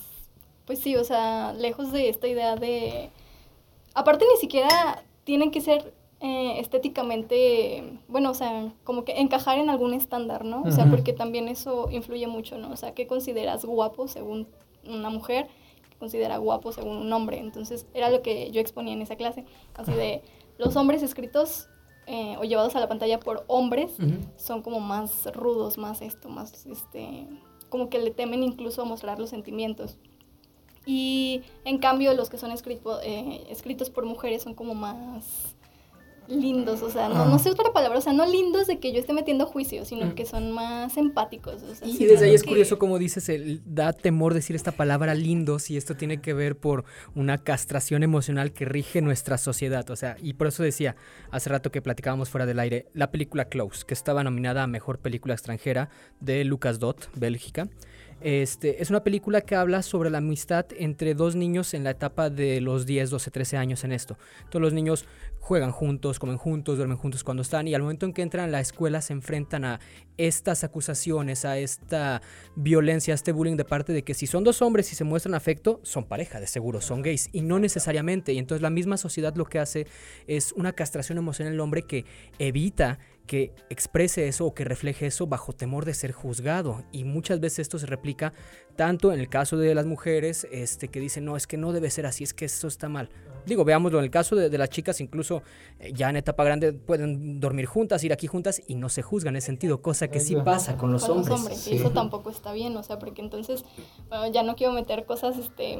Pues 0.64 0.80
sí, 0.80 0.96
o 0.96 1.04
sea, 1.04 1.52
lejos 1.52 1.92
de 1.92 2.08
esta 2.08 2.26
idea 2.26 2.56
de... 2.56 3.10
Aparte 3.94 4.24
ni 4.30 4.40
siquiera 4.40 5.02
tienen 5.24 5.50
que 5.50 5.60
ser 5.60 5.92
eh, 6.20 6.58
estéticamente, 6.58 8.00
bueno, 8.08 8.30
o 8.30 8.34
sea, 8.34 8.72
como 8.84 9.04
que 9.04 9.20
encajar 9.20 9.58
en 9.58 9.70
algún 9.70 9.92
estándar, 9.92 10.44
¿no? 10.44 10.62
O 10.62 10.72
sea, 10.72 10.86
porque 10.86 11.12
también 11.12 11.48
eso 11.48 11.88
influye 11.90 12.26
mucho, 12.26 12.58
¿no? 12.58 12.70
O 12.70 12.76
sea, 12.76 12.92
¿qué 12.94 13.06
consideras 13.06 13.64
guapo 13.64 14.08
según 14.08 14.48
una 14.86 15.10
mujer? 15.10 15.46
¿Qué 15.90 15.96
considera 15.96 16.38
guapo 16.38 16.72
según 16.72 16.96
un 16.96 17.12
hombre? 17.12 17.38
Entonces, 17.38 17.86
era 17.92 18.10
lo 18.10 18.22
que 18.22 18.50
yo 18.50 18.60
exponía 18.60 18.94
en 18.94 19.02
esa 19.02 19.16
clase, 19.16 19.44
así 19.74 19.92
de 19.92 20.22
los 20.58 20.76
hombres 20.76 21.02
escritos 21.02 21.68
eh, 22.10 22.36
o 22.38 22.44
llevados 22.44 22.74
a 22.74 22.80
la 22.80 22.88
pantalla 22.88 23.20
por 23.20 23.44
hombres 23.48 23.92
son 24.36 24.62
como 24.62 24.80
más 24.80 25.26
rudos, 25.34 25.76
más 25.76 26.00
esto, 26.00 26.30
más, 26.30 26.64
este, 26.64 27.28
como 27.68 27.90
que 27.90 27.98
le 27.98 28.10
temen 28.10 28.42
incluso 28.42 28.80
a 28.80 28.86
mostrar 28.86 29.18
los 29.18 29.28
sentimientos. 29.28 29.98
Y 30.86 31.42
en 31.66 31.76
cambio 31.76 32.14
los 32.14 32.30
que 32.30 32.38
son 32.38 32.50
escrito, 32.50 32.98
eh, 33.02 33.44
escritos 33.50 33.90
por 33.90 34.06
mujeres 34.06 34.42
son 34.42 34.54
como 34.54 34.74
más 34.74 35.54
lindos, 36.28 36.82
o 36.82 36.90
sea, 36.90 37.08
no, 37.08 37.24
no, 37.26 37.38
sé 37.38 37.50
otra 37.50 37.72
palabra, 37.72 37.98
o 37.98 38.02
sea, 38.02 38.12
no 38.12 38.26
lindos 38.26 38.66
de 38.66 38.78
que 38.78 38.92
yo 38.92 39.00
esté 39.00 39.12
metiendo 39.12 39.46
juicio, 39.46 39.84
sino 39.84 40.06
mm. 40.06 40.12
que 40.12 40.26
son 40.26 40.52
más 40.52 40.96
empáticos. 40.96 41.62
O 41.62 41.74
sea, 41.74 41.88
y 41.88 42.04
desde 42.04 42.26
ahí 42.26 42.34
es 42.34 42.44
curioso 42.44 42.78
como 42.78 42.98
dices, 42.98 43.28
el, 43.28 43.62
da 43.64 43.92
temor 43.92 44.34
decir 44.34 44.54
esta 44.54 44.72
palabra 44.72 45.14
lindos 45.14 45.70
y 45.70 45.76
esto 45.76 45.96
tiene 45.96 46.20
que 46.20 46.34
ver 46.34 46.56
por 46.56 46.84
una 47.14 47.38
castración 47.38 48.02
emocional 48.02 48.52
que 48.52 48.64
rige 48.64 49.00
nuestra 49.00 49.38
sociedad, 49.38 49.88
o 49.90 49.96
sea, 49.96 50.16
y 50.22 50.34
por 50.34 50.48
eso 50.48 50.62
decía 50.62 50.96
hace 51.30 51.50
rato 51.50 51.70
que 51.70 51.82
platicábamos 51.82 52.28
fuera 52.28 52.46
del 52.46 52.58
aire, 52.58 52.86
la 52.94 53.10
película 53.10 53.46
Close, 53.46 53.84
que 53.86 53.94
estaba 53.94 54.22
nominada 54.22 54.62
a 54.62 54.66
Mejor 54.66 54.98
Película 54.98 55.34
Extranjera 55.34 55.88
de 56.20 56.44
Lucas 56.44 56.78
Dot, 56.78 57.10
Bélgica. 57.14 57.68
Este, 58.20 58.82
es 58.82 58.90
una 58.90 59.04
película 59.04 59.42
que 59.42 59.54
habla 59.54 59.82
sobre 59.82 60.10
la 60.10 60.18
amistad 60.18 60.66
entre 60.76 61.14
dos 61.14 61.36
niños 61.36 61.72
en 61.74 61.84
la 61.84 61.90
etapa 61.90 62.30
de 62.30 62.60
los 62.60 62.84
10, 62.84 63.10
12, 63.10 63.30
13 63.30 63.56
años 63.56 63.84
en 63.84 63.92
esto. 63.92 64.18
Todos 64.50 64.60
los 64.60 64.72
niños 64.72 65.04
juegan 65.38 65.70
juntos, 65.70 66.18
comen 66.18 66.36
juntos, 66.36 66.76
duermen 66.76 66.98
juntos 66.98 67.22
cuando 67.22 67.42
están 67.42 67.68
y 67.68 67.74
al 67.74 67.82
momento 67.82 68.06
en 68.06 68.12
que 68.12 68.22
entran 68.22 68.48
a 68.48 68.48
la 68.48 68.60
escuela 68.60 69.00
se 69.00 69.12
enfrentan 69.12 69.64
a 69.64 69.80
estas 70.16 70.64
acusaciones, 70.64 71.44
a 71.44 71.58
esta 71.58 72.20
violencia, 72.56 73.14
a 73.14 73.16
este 73.16 73.30
bullying 73.30 73.56
de 73.56 73.64
parte 73.64 73.92
de 73.92 74.02
que 74.02 74.14
si 74.14 74.26
son 74.26 74.42
dos 74.42 74.62
hombres 74.62 74.92
y 74.92 74.96
se 74.96 75.04
muestran 75.04 75.34
afecto, 75.34 75.80
son 75.84 76.04
pareja, 76.04 76.40
de 76.40 76.48
seguro, 76.48 76.80
son 76.80 77.02
gays 77.02 77.30
y 77.32 77.42
no 77.42 77.60
necesariamente. 77.60 78.32
Y 78.32 78.38
entonces 78.38 78.62
la 78.62 78.70
misma 78.70 78.96
sociedad 78.96 79.36
lo 79.36 79.44
que 79.44 79.60
hace 79.60 79.86
es 80.26 80.52
una 80.52 80.72
castración 80.72 81.18
emocional 81.18 81.52
en 81.52 81.54
el 81.54 81.60
hombre 81.60 81.82
que 81.82 82.04
evita 82.38 82.98
que 83.28 83.52
exprese 83.70 84.26
eso 84.26 84.46
o 84.46 84.54
que 84.54 84.64
refleje 84.64 85.06
eso 85.06 85.28
bajo 85.28 85.52
temor 85.52 85.84
de 85.84 85.94
ser 85.94 86.10
juzgado. 86.10 86.82
Y 86.90 87.04
muchas 87.04 87.38
veces 87.38 87.60
esto 87.60 87.78
se 87.78 87.86
replica 87.86 88.32
tanto 88.74 89.12
en 89.12 89.20
el 89.20 89.28
caso 89.28 89.56
de 89.56 89.74
las 89.74 89.86
mujeres 89.86 90.48
este, 90.50 90.88
que 90.88 90.98
dicen, 90.98 91.24
no, 91.24 91.36
es 91.36 91.46
que 91.46 91.56
no 91.56 91.72
debe 91.72 91.90
ser 91.90 92.06
así, 92.06 92.24
es 92.24 92.34
que 92.34 92.46
eso 92.46 92.66
está 92.66 92.88
mal. 92.88 93.10
Digo, 93.46 93.64
veámoslo, 93.64 93.98
en 93.98 94.04
el 94.04 94.10
caso 94.10 94.34
de, 94.34 94.58
las 94.58 94.70
chicas, 94.70 95.00
incluso 95.00 95.42
eh, 95.78 95.92
ya 95.94 96.10
en 96.10 96.16
etapa 96.16 96.42
grande 96.42 96.72
pueden 96.72 97.38
dormir 97.38 97.66
juntas, 97.66 98.02
ir 98.02 98.12
aquí 98.12 98.26
juntas 98.26 98.62
y 98.66 98.74
no 98.74 98.88
se 98.88 99.02
juzgan 99.02 99.34
en 99.34 99.38
ese 99.38 99.46
sentido, 99.46 99.80
cosa 99.80 100.08
que 100.08 100.20
sí 100.20 100.34
pasa 100.44 100.76
con 100.76 100.90
los 100.90 101.08
hombres. 101.08 101.68
y 101.68 101.76
eso 101.76 101.90
tampoco 101.90 102.30
está 102.30 102.52
bien, 102.52 102.76
o 102.76 102.82
sea, 102.82 102.98
porque 102.98 103.22
entonces 103.22 103.64
ya 104.32 104.42
no 104.42 104.56
quiero 104.56 104.72
meter 104.72 105.04
cosas, 105.04 105.38
este 105.38 105.78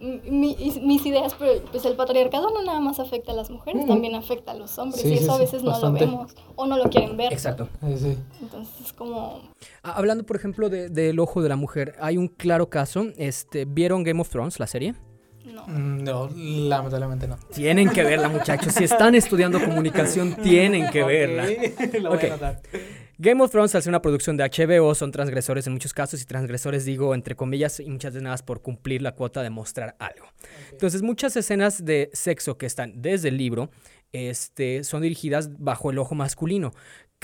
mis 0.00 1.06
ideas, 1.06 1.34
pero 1.38 1.52
pues 1.70 1.84
el 1.84 1.96
patriarcado 1.96 2.50
no 2.50 2.62
nada 2.62 2.80
más 2.80 3.00
afecta 3.00 3.32
a 3.32 3.34
las 3.34 3.50
mujeres, 3.50 3.86
también 3.86 4.14
afecta 4.14 4.52
a 4.52 4.54
los 4.54 4.78
hombres 4.78 5.04
y 5.04 5.14
eso 5.14 5.32
a 5.32 5.38
veces 5.38 5.62
no 5.62 5.78
lo 5.78 5.92
vemos 5.92 6.34
o 6.56 6.66
no 6.66 6.76
lo 6.76 6.90
quieren 6.90 7.16
ver. 7.16 7.32
Exacto. 7.32 7.68
Entonces 7.82 8.80
es 8.84 8.92
como... 8.92 9.40
Ah, 9.82 9.92
hablando, 9.96 10.24
por 10.24 10.36
ejemplo, 10.36 10.68
del 10.68 11.18
ojo 11.18 11.42
de 11.42 11.48
la 11.48 11.56
mujer, 11.56 11.94
hay 12.00 12.16
un 12.16 12.28
claro 12.28 12.68
caso, 12.68 13.06
este, 13.16 13.64
¿vieron 13.64 14.02
Game 14.02 14.20
of 14.20 14.28
Thrones, 14.28 14.58
la 14.58 14.66
serie? 14.66 14.94
No. 15.44 15.66
Mm, 15.66 16.04
no, 16.04 16.30
lamentablemente 16.34 17.28
no. 17.28 17.36
Tienen 17.54 17.90
que 17.90 18.02
verla, 18.02 18.28
muchachos. 18.28 18.72
Si 18.72 18.84
están 18.84 19.14
estudiando 19.14 19.62
comunicación, 19.62 20.36
tienen 20.42 20.90
que 20.90 21.04
verla. 21.04 21.44
Lo 22.00 22.10
voy 22.10 22.26
a 22.26 22.28
notar. 22.30 22.62
Game 23.18 23.40
of 23.44 23.52
Thrones, 23.52 23.72
al 23.76 23.82
ser 23.82 23.90
una 23.90 24.02
producción 24.02 24.36
de 24.36 24.42
HBO, 24.44 24.92
son 24.94 25.12
transgresores 25.12 25.66
en 25.68 25.72
muchos 25.72 25.94
casos, 25.94 26.20
y 26.20 26.24
transgresores 26.24 26.84
digo 26.84 27.14
entre 27.14 27.36
comillas, 27.36 27.78
y 27.78 27.88
muchas 27.88 28.12
veces 28.12 28.24
nada 28.24 28.36
por 28.38 28.60
cumplir 28.60 29.02
la 29.02 29.12
cuota 29.12 29.42
de 29.42 29.50
mostrar 29.50 29.94
algo. 30.00 30.26
Entonces, 30.72 31.02
muchas 31.02 31.36
escenas 31.36 31.84
de 31.84 32.10
sexo 32.12 32.58
que 32.58 32.66
están 32.66 33.00
desde 33.00 33.28
el 33.28 33.36
libro 33.36 33.70
este, 34.14 34.84
son 34.84 35.02
dirigidas 35.02 35.58
bajo 35.58 35.90
el 35.90 35.98
ojo 35.98 36.14
masculino. 36.14 36.72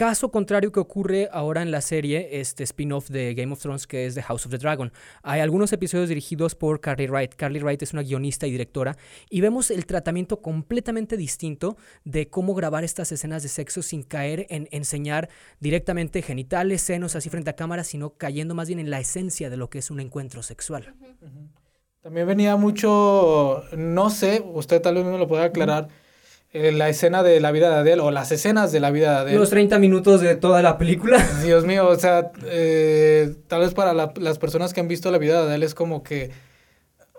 Caso 0.00 0.30
contrario 0.30 0.72
que 0.72 0.80
ocurre 0.80 1.28
ahora 1.30 1.60
en 1.60 1.70
la 1.70 1.82
serie, 1.82 2.40
este 2.40 2.64
spin-off 2.64 3.10
de 3.10 3.34
Game 3.34 3.52
of 3.52 3.60
Thrones 3.60 3.86
que 3.86 4.06
es 4.06 4.14
The 4.14 4.22
House 4.22 4.46
of 4.46 4.50
the 4.50 4.56
Dragon. 4.56 4.90
Hay 5.22 5.40
algunos 5.40 5.74
episodios 5.74 6.08
dirigidos 6.08 6.54
por 6.54 6.80
Carly 6.80 7.06
Wright. 7.06 7.34
Carly 7.34 7.60
Wright 7.60 7.82
es 7.82 7.92
una 7.92 8.02
guionista 8.02 8.46
y 8.46 8.50
directora 8.50 8.96
y 9.28 9.42
vemos 9.42 9.70
el 9.70 9.84
tratamiento 9.84 10.40
completamente 10.40 11.18
distinto 11.18 11.76
de 12.04 12.30
cómo 12.30 12.54
grabar 12.54 12.82
estas 12.82 13.12
escenas 13.12 13.42
de 13.42 13.50
sexo 13.50 13.82
sin 13.82 14.02
caer 14.02 14.46
en 14.48 14.68
enseñar 14.70 15.28
directamente 15.58 16.22
genitales, 16.22 16.80
senos 16.80 17.14
así 17.14 17.28
frente 17.28 17.50
a 17.50 17.56
cámara, 17.56 17.84
sino 17.84 18.14
cayendo 18.14 18.54
más 18.54 18.68
bien 18.68 18.80
en 18.80 18.88
la 18.88 19.00
esencia 19.00 19.50
de 19.50 19.58
lo 19.58 19.68
que 19.68 19.80
es 19.80 19.90
un 19.90 20.00
encuentro 20.00 20.42
sexual. 20.42 20.94
También 22.00 22.26
venía 22.26 22.56
mucho, 22.56 23.64
no 23.76 24.08
sé, 24.08 24.42
usted 24.54 24.80
tal 24.80 24.94
vez 24.94 25.04
me 25.04 25.18
lo 25.18 25.28
pueda 25.28 25.44
aclarar. 25.44 25.88
Eh, 26.52 26.72
la 26.72 26.88
escena 26.88 27.22
de 27.22 27.38
la 27.38 27.52
vida 27.52 27.70
de 27.70 27.76
Adele 27.76 28.02
o 28.02 28.10
las 28.10 28.32
escenas 28.32 28.72
de 28.72 28.80
la 28.80 28.90
vida 28.90 29.12
de 29.12 29.18
Adele. 29.18 29.38
Los 29.38 29.50
30 29.50 29.78
minutos 29.78 30.20
de 30.20 30.34
toda 30.34 30.62
la 30.62 30.78
película. 30.78 31.24
Dios 31.44 31.64
mío, 31.64 31.86
o 31.86 31.94
sea, 31.94 32.32
eh, 32.44 33.36
tal 33.46 33.60
vez 33.60 33.72
para 33.72 33.94
las 33.94 34.38
personas 34.38 34.74
que 34.74 34.80
han 34.80 34.88
visto 34.88 35.12
la 35.12 35.18
vida 35.18 35.40
de 35.40 35.48
Adele 35.48 35.66
es 35.66 35.74
como 35.76 36.02
que, 36.02 36.32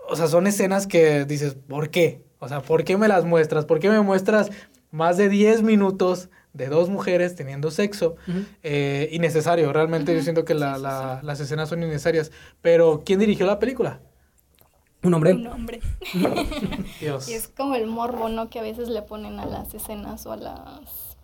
o 0.06 0.16
sea, 0.16 0.26
son 0.26 0.46
escenas 0.46 0.86
que 0.86 1.24
dices, 1.24 1.54
¿por 1.54 1.88
qué? 1.88 2.20
O 2.40 2.48
sea, 2.48 2.60
¿por 2.60 2.84
qué 2.84 2.98
me 2.98 3.08
las 3.08 3.24
muestras? 3.24 3.64
¿Por 3.64 3.78
qué 3.78 3.88
me 3.88 4.02
muestras 4.02 4.50
más 4.90 5.16
de 5.16 5.30
10 5.30 5.62
minutos 5.62 6.28
de 6.52 6.66
dos 6.66 6.90
mujeres 6.90 7.34
teniendo 7.34 7.70
sexo? 7.70 8.16
Eh, 8.62 9.08
innecesario, 9.12 9.72
realmente 9.72 10.14
yo 10.14 10.22
siento 10.22 10.44
que 10.44 10.54
las 10.54 11.40
escenas 11.40 11.70
son 11.70 11.82
innecesarias. 11.82 12.32
Pero, 12.60 13.02
¿quién 13.06 13.18
dirigió 13.18 13.46
la 13.46 13.58
película? 13.58 14.00
Un 15.02 15.14
hombre. 15.14 15.32
Un 15.32 15.46
hombre. 15.46 15.80
Dios. 17.00 17.28
Y 17.28 17.34
es 17.34 17.48
como 17.48 17.74
el 17.74 17.86
morbo, 17.86 18.28
¿no? 18.28 18.50
Que 18.50 18.58
a 18.58 18.62
veces 18.62 18.88
le 18.88 19.02
ponen 19.02 19.38
a 19.40 19.46
las 19.46 19.74
escenas 19.74 20.26
o 20.26 20.32
a 20.32 20.36
las... 20.36 21.16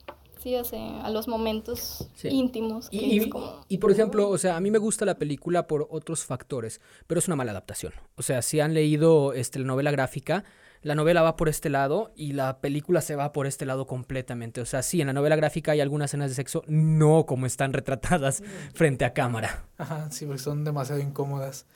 Sí, 0.43 0.55
a 0.55 1.11
los 1.11 1.27
momentos 1.27 2.09
íntimos. 2.23 2.89
y, 2.93 3.29
y, 3.69 3.79
por 3.79 3.91
ejemplo, 3.91 4.31
o 4.31 4.39
sea, 4.39 4.57
a 4.57 4.61
mí 4.61 4.71
me 4.71 4.79
gusta 4.79 5.05
la 5.05 5.19
película 5.19 5.67
por 5.67 5.89
otros 5.91 6.25
factores, 6.25 6.81
pero 7.09 7.19
es 7.19 7.27
una 7.27 7.35
mala 7.35 7.51
adaptación. 7.51 7.93
O 8.15 8.23
sea, 8.23 8.41
si 8.41 8.61
han 8.61 8.73
leído 8.73 9.33
este, 9.33 9.59
la 9.59 9.67
novela 9.67 9.91
gráfica, 9.91 10.45
la 10.81 10.95
novela 10.95 11.23
va 11.23 11.37
por 11.37 11.49
este 11.49 11.71
lado 11.71 12.13
y 12.15 12.33
la 12.33 12.61
película 12.61 13.01
se 13.01 13.17
va 13.17 13.33
por 13.33 13.47
este 13.47 13.67
lado 13.67 13.87
completamente. 13.87 14.61
O 14.61 14.65
sea, 14.65 14.83
sí, 14.83 15.01
en 15.01 15.09
la 15.09 15.13
novela 15.13 15.35
gráfica 15.37 15.73
hay 15.73 15.81
algunas 15.81 16.11
escenas 16.11 16.31
de 16.31 16.37
sexo, 16.37 16.63
no 16.69 17.27
como 17.27 17.47
están 17.47 17.73
retratadas 17.73 18.43
frente 18.75 19.05
a 19.05 19.13
cámara. 19.13 19.67
Ajá, 19.77 20.09
sí, 20.11 20.25
porque 20.25 20.41
son 20.41 20.65
demasiado 20.65 21.01
incómodas. 21.01 21.67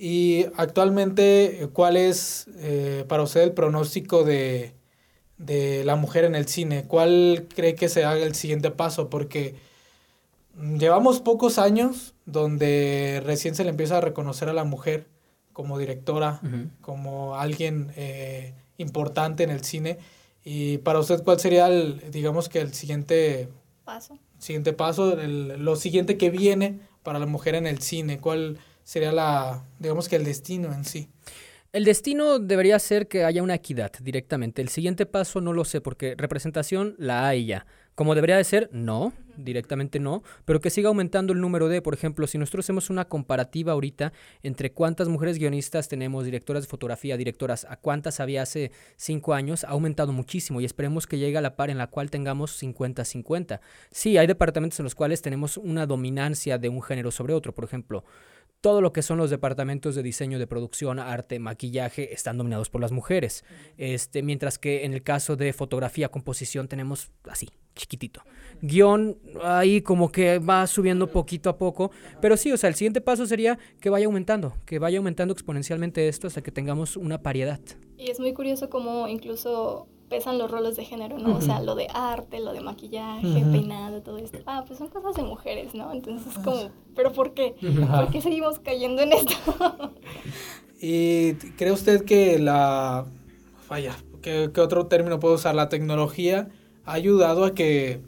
Y 0.00 0.46
actualmente, 0.56 1.68
¿cuál 1.72 1.96
es 1.96 2.46
eh, 2.58 3.04
para 3.08 3.24
usted 3.24 3.42
el 3.42 3.52
pronóstico 3.52 4.22
de, 4.22 4.74
la 5.38 5.96
mujer 5.96 6.24
en 6.24 6.36
el 6.36 6.46
cine? 6.46 6.84
¿Cuál 6.84 7.48
cree 7.52 7.74
que 7.74 7.88
se 7.88 8.04
haga 8.04 8.24
el 8.24 8.36
siguiente 8.36 8.70
paso? 8.70 9.10
Porque 9.10 9.56
llevamos 10.78 11.18
pocos 11.18 11.58
años 11.58 12.14
donde 12.26 13.20
recién 13.24 13.56
se 13.56 13.64
le 13.64 13.70
empieza 13.70 13.98
a 13.98 14.00
reconocer 14.00 14.48
a 14.48 14.52
la 14.52 14.62
mujer 14.62 15.08
como 15.52 15.76
directora, 15.78 16.40
como 16.80 17.34
alguien 17.34 17.92
eh, 17.96 18.54
importante 18.76 19.42
en 19.42 19.50
el 19.50 19.64
cine. 19.64 19.98
Y 20.44 20.78
para 20.78 21.00
usted, 21.00 21.24
¿cuál 21.24 21.40
sería, 21.40 21.66
el, 21.66 22.12
digamos 22.12 22.48
que 22.48 22.60
el 22.60 22.72
siguiente 22.72 23.48
paso? 23.84 24.16
Siguiente 24.38 24.72
paso, 24.72 25.16
lo 25.16 25.74
siguiente 25.74 26.16
que 26.16 26.30
viene 26.30 26.78
para 27.02 27.18
la 27.18 27.26
mujer 27.26 27.56
en 27.56 27.66
el 27.66 27.80
cine. 27.80 28.20
¿Cuál 28.20 28.58
sería 28.88 29.12
la, 29.12 29.66
digamos 29.78 30.08
que 30.08 30.16
el 30.16 30.24
destino 30.24 30.72
en 30.72 30.82
sí. 30.82 31.10
El 31.74 31.84
destino 31.84 32.38
debería 32.38 32.78
ser 32.78 33.06
que 33.06 33.22
haya 33.22 33.42
una 33.42 33.56
equidad 33.56 33.92
directamente. 34.00 34.62
El 34.62 34.70
siguiente 34.70 35.04
paso 35.04 35.42
no 35.42 35.52
lo 35.52 35.66
sé 35.66 35.82
porque 35.82 36.14
representación 36.16 36.94
la 36.96 37.28
hay 37.28 37.44
ya. 37.44 37.66
Como 37.94 38.14
debería 38.14 38.38
de 38.38 38.44
ser, 38.44 38.70
no, 38.72 39.12
directamente 39.36 40.00
no, 40.00 40.22
pero 40.46 40.62
que 40.62 40.70
siga 40.70 40.88
aumentando 40.88 41.34
el 41.34 41.40
número 41.42 41.68
de, 41.68 41.82
por 41.82 41.92
ejemplo, 41.92 42.26
si 42.26 42.38
nosotros 42.38 42.64
hacemos 42.64 42.88
una 42.88 43.04
comparativa 43.04 43.72
ahorita 43.72 44.14
entre 44.42 44.72
cuántas 44.72 45.08
mujeres 45.08 45.36
guionistas 45.38 45.88
tenemos, 45.88 46.24
directoras 46.24 46.62
de 46.62 46.68
fotografía, 46.68 47.18
directoras, 47.18 47.66
a 47.68 47.76
cuántas 47.76 48.20
había 48.20 48.40
hace 48.40 48.70
cinco 48.96 49.34
años, 49.34 49.64
ha 49.64 49.70
aumentado 49.70 50.12
muchísimo 50.12 50.62
y 50.62 50.64
esperemos 50.64 51.06
que 51.06 51.18
llegue 51.18 51.36
a 51.36 51.42
la 51.42 51.56
par 51.56 51.68
en 51.68 51.76
la 51.76 51.88
cual 51.88 52.10
tengamos 52.10 52.62
50-50. 52.62 53.60
Sí, 53.90 54.16
hay 54.16 54.26
departamentos 54.26 54.80
en 54.80 54.84
los 54.84 54.94
cuales 54.94 55.20
tenemos 55.20 55.58
una 55.58 55.84
dominancia 55.84 56.56
de 56.56 56.70
un 56.70 56.80
género 56.80 57.10
sobre 57.10 57.34
otro, 57.34 57.54
por 57.54 57.64
ejemplo 57.64 58.04
todo 58.60 58.80
lo 58.80 58.92
que 58.92 59.02
son 59.02 59.18
los 59.18 59.30
departamentos 59.30 59.94
de 59.94 60.02
diseño 60.02 60.38
de 60.38 60.46
producción, 60.46 60.98
arte, 60.98 61.38
maquillaje, 61.38 62.12
están 62.12 62.38
dominados 62.38 62.70
por 62.70 62.80
las 62.80 62.92
mujeres. 62.92 63.44
Este, 63.76 64.22
mientras 64.22 64.58
que 64.58 64.84
en 64.84 64.94
el 64.94 65.02
caso 65.02 65.36
de 65.36 65.52
fotografía, 65.52 66.08
composición, 66.08 66.66
tenemos 66.66 67.10
así, 67.28 67.48
chiquitito. 67.76 68.22
Guión, 68.60 69.18
ahí 69.42 69.80
como 69.80 70.10
que 70.10 70.38
va 70.40 70.66
subiendo 70.66 71.10
poquito 71.10 71.50
a 71.50 71.56
poco. 71.56 71.92
Pero 72.20 72.36
sí, 72.36 72.50
o 72.50 72.56
sea, 72.56 72.68
el 72.68 72.74
siguiente 72.74 73.00
paso 73.00 73.26
sería 73.26 73.58
que 73.80 73.90
vaya 73.90 74.06
aumentando, 74.06 74.54
que 74.66 74.78
vaya 74.78 74.98
aumentando 74.98 75.32
exponencialmente 75.32 76.08
esto 76.08 76.26
hasta 76.26 76.42
que 76.42 76.50
tengamos 76.50 76.96
una 76.96 77.22
paridad. 77.22 77.60
Y 77.96 78.10
es 78.10 78.18
muy 78.18 78.32
curioso 78.32 78.68
cómo 78.70 79.06
incluso 79.08 79.88
pesan 80.08 80.38
los 80.38 80.50
roles 80.50 80.76
de 80.76 80.84
género, 80.84 81.18
¿no? 81.18 81.36
O 81.36 81.40
sea, 81.40 81.60
lo 81.60 81.74
de 81.74 81.88
arte, 81.92 82.40
lo 82.40 82.52
de 82.52 82.60
maquillaje, 82.60 83.44
peinado, 83.50 84.02
todo 84.02 84.18
esto. 84.18 84.38
Ah, 84.46 84.64
pues 84.66 84.78
son 84.78 84.88
cosas 84.88 85.14
de 85.14 85.22
mujeres, 85.22 85.74
¿no? 85.74 85.92
Entonces 85.92 86.36
es 86.36 86.42
como, 86.42 86.70
¿pero 86.94 87.12
por 87.12 87.34
qué? 87.34 87.54
¿Por 87.60 88.10
qué 88.10 88.20
seguimos 88.20 88.58
cayendo 88.58 89.02
en 89.02 89.12
esto? 89.12 89.34
¿Y 90.80 91.34
cree 91.56 91.72
usted 91.72 92.04
que 92.04 92.38
la... 92.38 93.06
Vaya, 93.68 93.96
¿qué, 94.22 94.50
¿qué, 94.54 94.60
otro 94.60 94.86
término 94.86 95.20
puedo 95.20 95.34
usar? 95.34 95.54
La 95.54 95.68
tecnología 95.68 96.48
ha 96.84 96.92
ayudado 96.92 97.44
a 97.44 97.54
que 97.54 98.00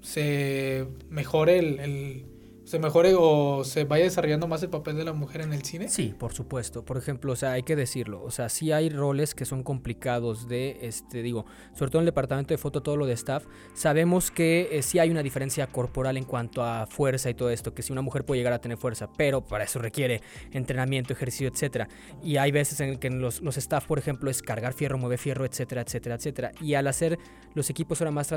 se 0.00 0.86
mejore 1.08 1.58
el, 1.58 1.80
el 1.80 2.26
se 2.64 2.78
mejore 2.78 3.14
o 3.16 3.62
se 3.64 3.84
vaya 3.84 4.04
desarrollando 4.04 4.48
más 4.48 4.62
el 4.62 4.70
papel 4.70 4.96
de 4.96 5.04
la 5.04 5.12
mujer 5.12 5.42
en 5.42 5.52
el 5.52 5.62
cine? 5.62 5.88
Sí, 5.88 6.14
por 6.18 6.32
supuesto. 6.32 6.84
Por 6.84 6.96
ejemplo, 6.96 7.32
o 7.32 7.36
sea, 7.36 7.52
hay 7.52 7.62
que 7.62 7.76
decirlo. 7.76 8.22
O 8.22 8.30
sea, 8.30 8.48
sí 8.48 8.72
hay 8.72 8.88
roles 8.88 9.34
que 9.34 9.44
son 9.44 9.62
complicados 9.62 10.48
de, 10.48 10.78
este, 10.82 11.22
digo, 11.22 11.44
sobre 11.74 11.90
todo 11.90 12.00
en 12.00 12.04
el 12.04 12.06
departamento 12.06 12.54
de 12.54 12.58
foto, 12.58 12.82
todo 12.82 12.96
lo 12.96 13.06
de 13.06 13.12
staff. 13.12 13.44
Sabemos 13.74 14.30
que 14.30 14.68
eh, 14.72 14.82
sí 14.82 14.98
hay 14.98 15.10
una 15.10 15.22
diferencia 15.22 15.66
corporal 15.66 16.16
en 16.16 16.24
cuanto 16.24 16.64
a 16.64 16.86
fuerza 16.86 17.28
y 17.28 17.34
todo 17.34 17.50
esto, 17.50 17.74
que 17.74 17.82
si 17.82 17.92
una 17.92 18.02
mujer 18.02 18.24
puede 18.24 18.40
llegar 18.40 18.54
a 18.54 18.60
tener 18.60 18.78
fuerza, 18.78 19.08
pero 19.16 19.44
para 19.44 19.64
eso 19.64 19.78
requiere 19.78 20.22
entrenamiento, 20.52 21.12
ejercicio, 21.12 21.48
etcétera. 21.48 21.88
Y 22.22 22.38
hay 22.38 22.50
veces 22.50 22.80
en 22.80 22.98
que 22.98 23.10
los, 23.10 23.42
los 23.42 23.58
staff, 23.58 23.86
por 23.86 23.98
ejemplo, 23.98 24.30
es 24.30 24.42
cargar 24.42 24.72
fierro, 24.72 24.96
mover 24.96 25.18
fierro, 25.18 25.44
etcétera, 25.44 25.82
etcétera, 25.82 26.14
etcétera. 26.14 26.52
Y 26.60 26.74
al 26.74 26.86
hacer 26.86 27.18
los 27.54 27.68
equipos 27.70 28.00
ahora 28.00 28.10
más 28.10 28.28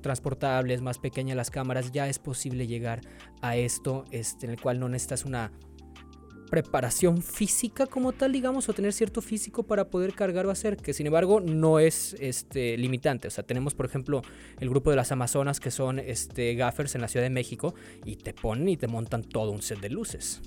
transportables, 0.00 0.80
más 0.80 0.98
pequeñas 0.98 1.36
las 1.36 1.50
cámaras, 1.50 1.92
ya 1.92 2.08
es 2.08 2.18
posible 2.18 2.66
llegar 2.66 3.00
a 3.40 3.56
esto, 3.66 4.04
este, 4.10 4.46
en 4.46 4.52
el 4.52 4.60
cual 4.60 4.80
no 4.80 4.88
necesitas 4.88 5.24
una 5.24 5.52
preparación 6.46 7.22
física 7.22 7.86
como 7.86 8.12
tal, 8.12 8.32
digamos, 8.32 8.68
o 8.68 8.72
tener 8.72 8.92
cierto 8.92 9.20
físico 9.20 9.64
para 9.64 9.88
poder 9.88 10.14
cargar 10.14 10.46
o 10.46 10.50
hacer, 10.50 10.76
que 10.76 10.92
sin 10.92 11.06
embargo 11.06 11.40
no 11.40 11.78
es 11.78 12.16
este, 12.20 12.76
limitante. 12.78 13.28
O 13.28 13.30
sea, 13.30 13.44
tenemos, 13.44 13.74
por 13.74 13.86
ejemplo, 13.86 14.22
el 14.60 14.70
grupo 14.70 14.90
de 14.90 14.96
las 14.96 15.12
Amazonas 15.12 15.60
que 15.60 15.70
son 15.70 15.98
este, 15.98 16.54
gaffers 16.54 16.94
en 16.94 17.00
la 17.00 17.08
Ciudad 17.08 17.26
de 17.26 17.30
México 17.30 17.74
y 18.04 18.16
te 18.16 18.32
ponen 18.32 18.68
y 18.68 18.76
te 18.76 18.86
montan 18.86 19.22
todo 19.22 19.50
un 19.50 19.62
set 19.62 19.80
de 19.80 19.90
luces. 19.90 20.40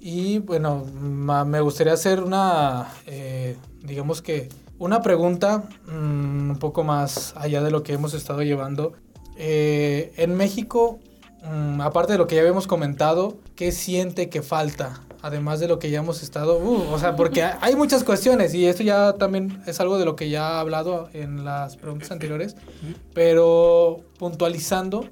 Y 0.00 0.38
bueno, 0.38 0.84
me 0.84 1.60
gustaría 1.60 1.92
hacer 1.92 2.20
una, 2.20 2.88
eh, 3.06 3.56
digamos 3.84 4.20
que, 4.20 4.48
una 4.78 5.00
pregunta 5.00 5.68
mmm, 5.86 6.50
un 6.50 6.58
poco 6.58 6.82
más 6.82 7.34
allá 7.36 7.62
de 7.62 7.70
lo 7.70 7.84
que 7.84 7.92
hemos 7.92 8.14
estado 8.14 8.42
llevando. 8.42 8.94
Eh, 9.36 10.12
en 10.16 10.34
México, 10.34 10.98
mmm, 11.42 11.80
aparte 11.80 12.12
de 12.12 12.18
lo 12.18 12.26
que 12.26 12.34
ya 12.36 12.40
habíamos 12.40 12.66
comentado, 12.66 13.36
¿qué 13.56 13.72
siente 13.72 14.28
que 14.28 14.42
falta? 14.42 15.00
Además 15.22 15.60
de 15.60 15.68
lo 15.68 15.78
que 15.78 15.90
ya 15.90 16.00
hemos 16.00 16.22
estado, 16.22 16.58
uh, 16.58 16.92
o 16.92 16.98
sea, 16.98 17.14
porque 17.14 17.42
hay 17.60 17.76
muchas 17.76 18.02
cuestiones 18.04 18.54
y 18.54 18.66
esto 18.66 18.82
ya 18.82 19.14
también 19.14 19.62
es 19.66 19.78
algo 19.80 19.98
de 19.98 20.04
lo 20.04 20.16
que 20.16 20.30
ya 20.30 20.56
he 20.56 20.60
hablado 20.60 21.08
en 21.12 21.44
las 21.44 21.76
preguntas 21.76 22.10
anteriores, 22.10 22.56
pero 23.14 23.98
puntualizando 24.18 25.08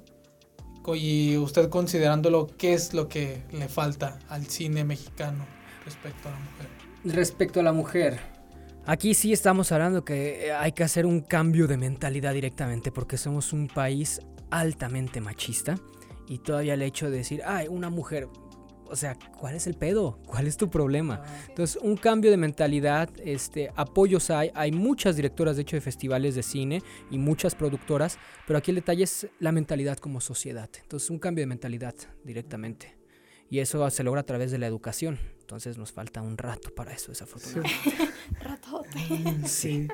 y 0.93 1.37
usted 1.37 1.69
considerándolo, 1.69 2.49
¿qué 2.59 2.73
es 2.73 2.95
lo 2.95 3.07
que 3.07 3.45
le 3.53 3.69
falta 3.69 4.19
al 4.29 4.47
cine 4.47 4.83
mexicano 4.83 5.47
respecto 5.85 6.29
a 6.29 6.33
la 6.33 6.39
mujer? 6.39 6.67
Respecto 7.05 7.61
a 7.61 7.63
la 7.63 7.73
mujer, 7.73 8.19
Aquí 8.87 9.15
sí 9.15 9.33
estamos 9.33 9.71
hablando 9.73 10.05
que 10.05 10.53
hay 10.53 10.73
que 10.73 10.83
hacer 10.83 11.07
un 11.07 11.21
cambio 11.21 11.69
de 11.69 11.77
mentalidad 11.77 12.33
directamente 12.33 12.91
porque 12.91 13.19
somos 13.19 13.53
un 13.53 13.69
país 13.69 14.21
altamente 14.51 15.21
machista 15.21 15.77
y 16.31 16.39
todavía 16.39 16.75
el 16.75 16.83
hecho 16.83 17.11
de 17.11 17.19
decir, 17.19 17.43
ay, 17.45 17.67
una 17.69 17.91
mujer, 17.91 18.29
o 18.87 18.95
sea, 18.95 19.19
¿cuál 19.37 19.57
es 19.57 19.67
el 19.67 19.75
pedo? 19.75 20.19
¿Cuál 20.25 20.47
es 20.47 20.57
tu 20.57 20.71
problema? 20.71 21.23
Entonces, 21.49 21.77
un 21.83 21.97
cambio 21.97 22.31
de 22.31 22.37
mentalidad, 22.37 23.11
este, 23.23 23.71
apoyos 23.75 24.31
hay, 24.31 24.51
hay 24.55 24.73
muchas 24.73 25.17
directoras 25.17 25.57
de 25.57 25.63
hecho 25.63 25.77
de 25.77 25.81
festivales 25.81 26.37
de 26.37 26.43
cine 26.43 26.83
y 27.11 27.19
muchas 27.19 27.55
productoras, 27.55 28.17
pero 28.47 28.59
aquí 28.59 28.71
el 28.71 28.77
detalle 28.77 29.05
es 29.05 29.27
la 29.41 29.51
mentalidad 29.51 29.99
como 29.99 30.21
sociedad. 30.21 30.71
Entonces, 30.81 31.11
un 31.11 31.19
cambio 31.19 31.43
de 31.43 31.47
mentalidad 31.47 31.95
directamente. 32.25 32.97
Y 33.51 33.59
eso 33.59 33.91
se 33.91 34.05
logra 34.05 34.21
a 34.21 34.25
través 34.25 34.53
de 34.53 34.59
la 34.59 34.69
educación. 34.69 35.19
Entonces 35.41 35.77
nos 35.77 35.91
falta 35.91 36.23
un 36.23 36.39
rato 36.39 36.73
para 36.73 36.93
eso, 36.93 37.11
desafortunadamente. 37.11 38.09
Ratote. 38.41 39.49
Sí, 39.49 39.89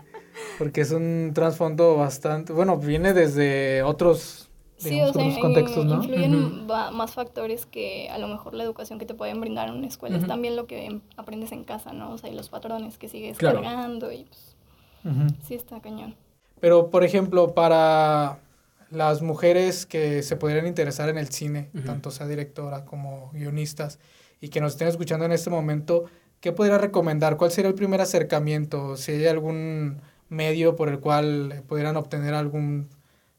porque 0.58 0.82
es 0.82 0.90
un 0.90 1.30
trasfondo 1.32 1.96
bastante, 1.96 2.52
bueno, 2.52 2.76
viene 2.76 3.14
desde 3.14 3.82
otros, 3.82 4.50
digamos, 4.82 5.12
sí, 5.14 5.18
o 5.18 5.20
sea, 5.20 5.22
otros 5.22 5.38
contextos, 5.38 5.86
¿no? 5.86 5.94
Influyen 5.96 6.34
uh 6.34 6.66
-huh. 6.66 6.90
más 6.92 7.12
factores 7.12 7.66
que 7.66 8.08
a 8.10 8.18
lo 8.18 8.28
mejor 8.28 8.54
la 8.54 8.64
educación 8.64 8.98
que 8.98 9.06
te 9.06 9.14
pueden 9.14 9.40
brindar 9.40 9.68
en 9.68 9.74
una 9.74 9.86
escuela. 9.86 10.16
Uh 10.16 10.18
-huh. 10.18 10.22
Es 10.22 10.28
también 10.28 10.56
lo 10.56 10.66
que 10.66 11.00
aprendes 11.16 11.52
en 11.52 11.64
casa, 11.64 11.92
¿no? 11.92 12.12
O 12.12 12.18
sea, 12.18 12.30
y 12.30 12.34
los 12.34 12.48
patrones 12.48 12.98
que 12.98 13.08
sigues 13.08 13.38
claro. 13.38 13.62
cargando 13.62 14.12
y 14.12 14.24
pues, 14.24 14.56
uh 15.04 15.08
-huh. 15.08 15.34
sí 15.42 15.54
está 15.54 15.80
cañón. 15.80 16.14
Pero, 16.60 16.90
por 16.90 17.04
ejemplo, 17.04 17.54
para 17.54 18.38
las 18.90 19.20
mujeres 19.20 19.84
que 19.84 20.22
se 20.22 20.36
pudieran 20.36 20.66
interesar 20.66 21.08
en 21.08 21.18
el 21.18 21.28
cine, 21.28 21.70
tanto 21.84 22.10
sea 22.10 22.26
directora 22.26 22.84
como 22.84 23.30
guionistas, 23.32 23.98
y 24.40 24.48
que 24.48 24.60
nos 24.60 24.72
estén 24.72 24.88
escuchando 24.88 25.24
en 25.24 25.32
este 25.32 25.50
momento, 25.50 26.04
¿qué 26.40 26.52
podría 26.52 26.78
recomendar? 26.78 27.36
¿Cuál 27.36 27.50
sería 27.50 27.68
el 27.68 27.74
primer 27.74 28.00
acercamiento? 28.00 28.96
Si 28.96 29.12
hay 29.12 29.26
algún 29.26 30.00
medio 30.28 30.76
por 30.76 30.88
el 30.88 31.00
cual 31.00 31.62
pudieran 31.66 31.96
obtener 31.96 32.34
algún, 32.34 32.88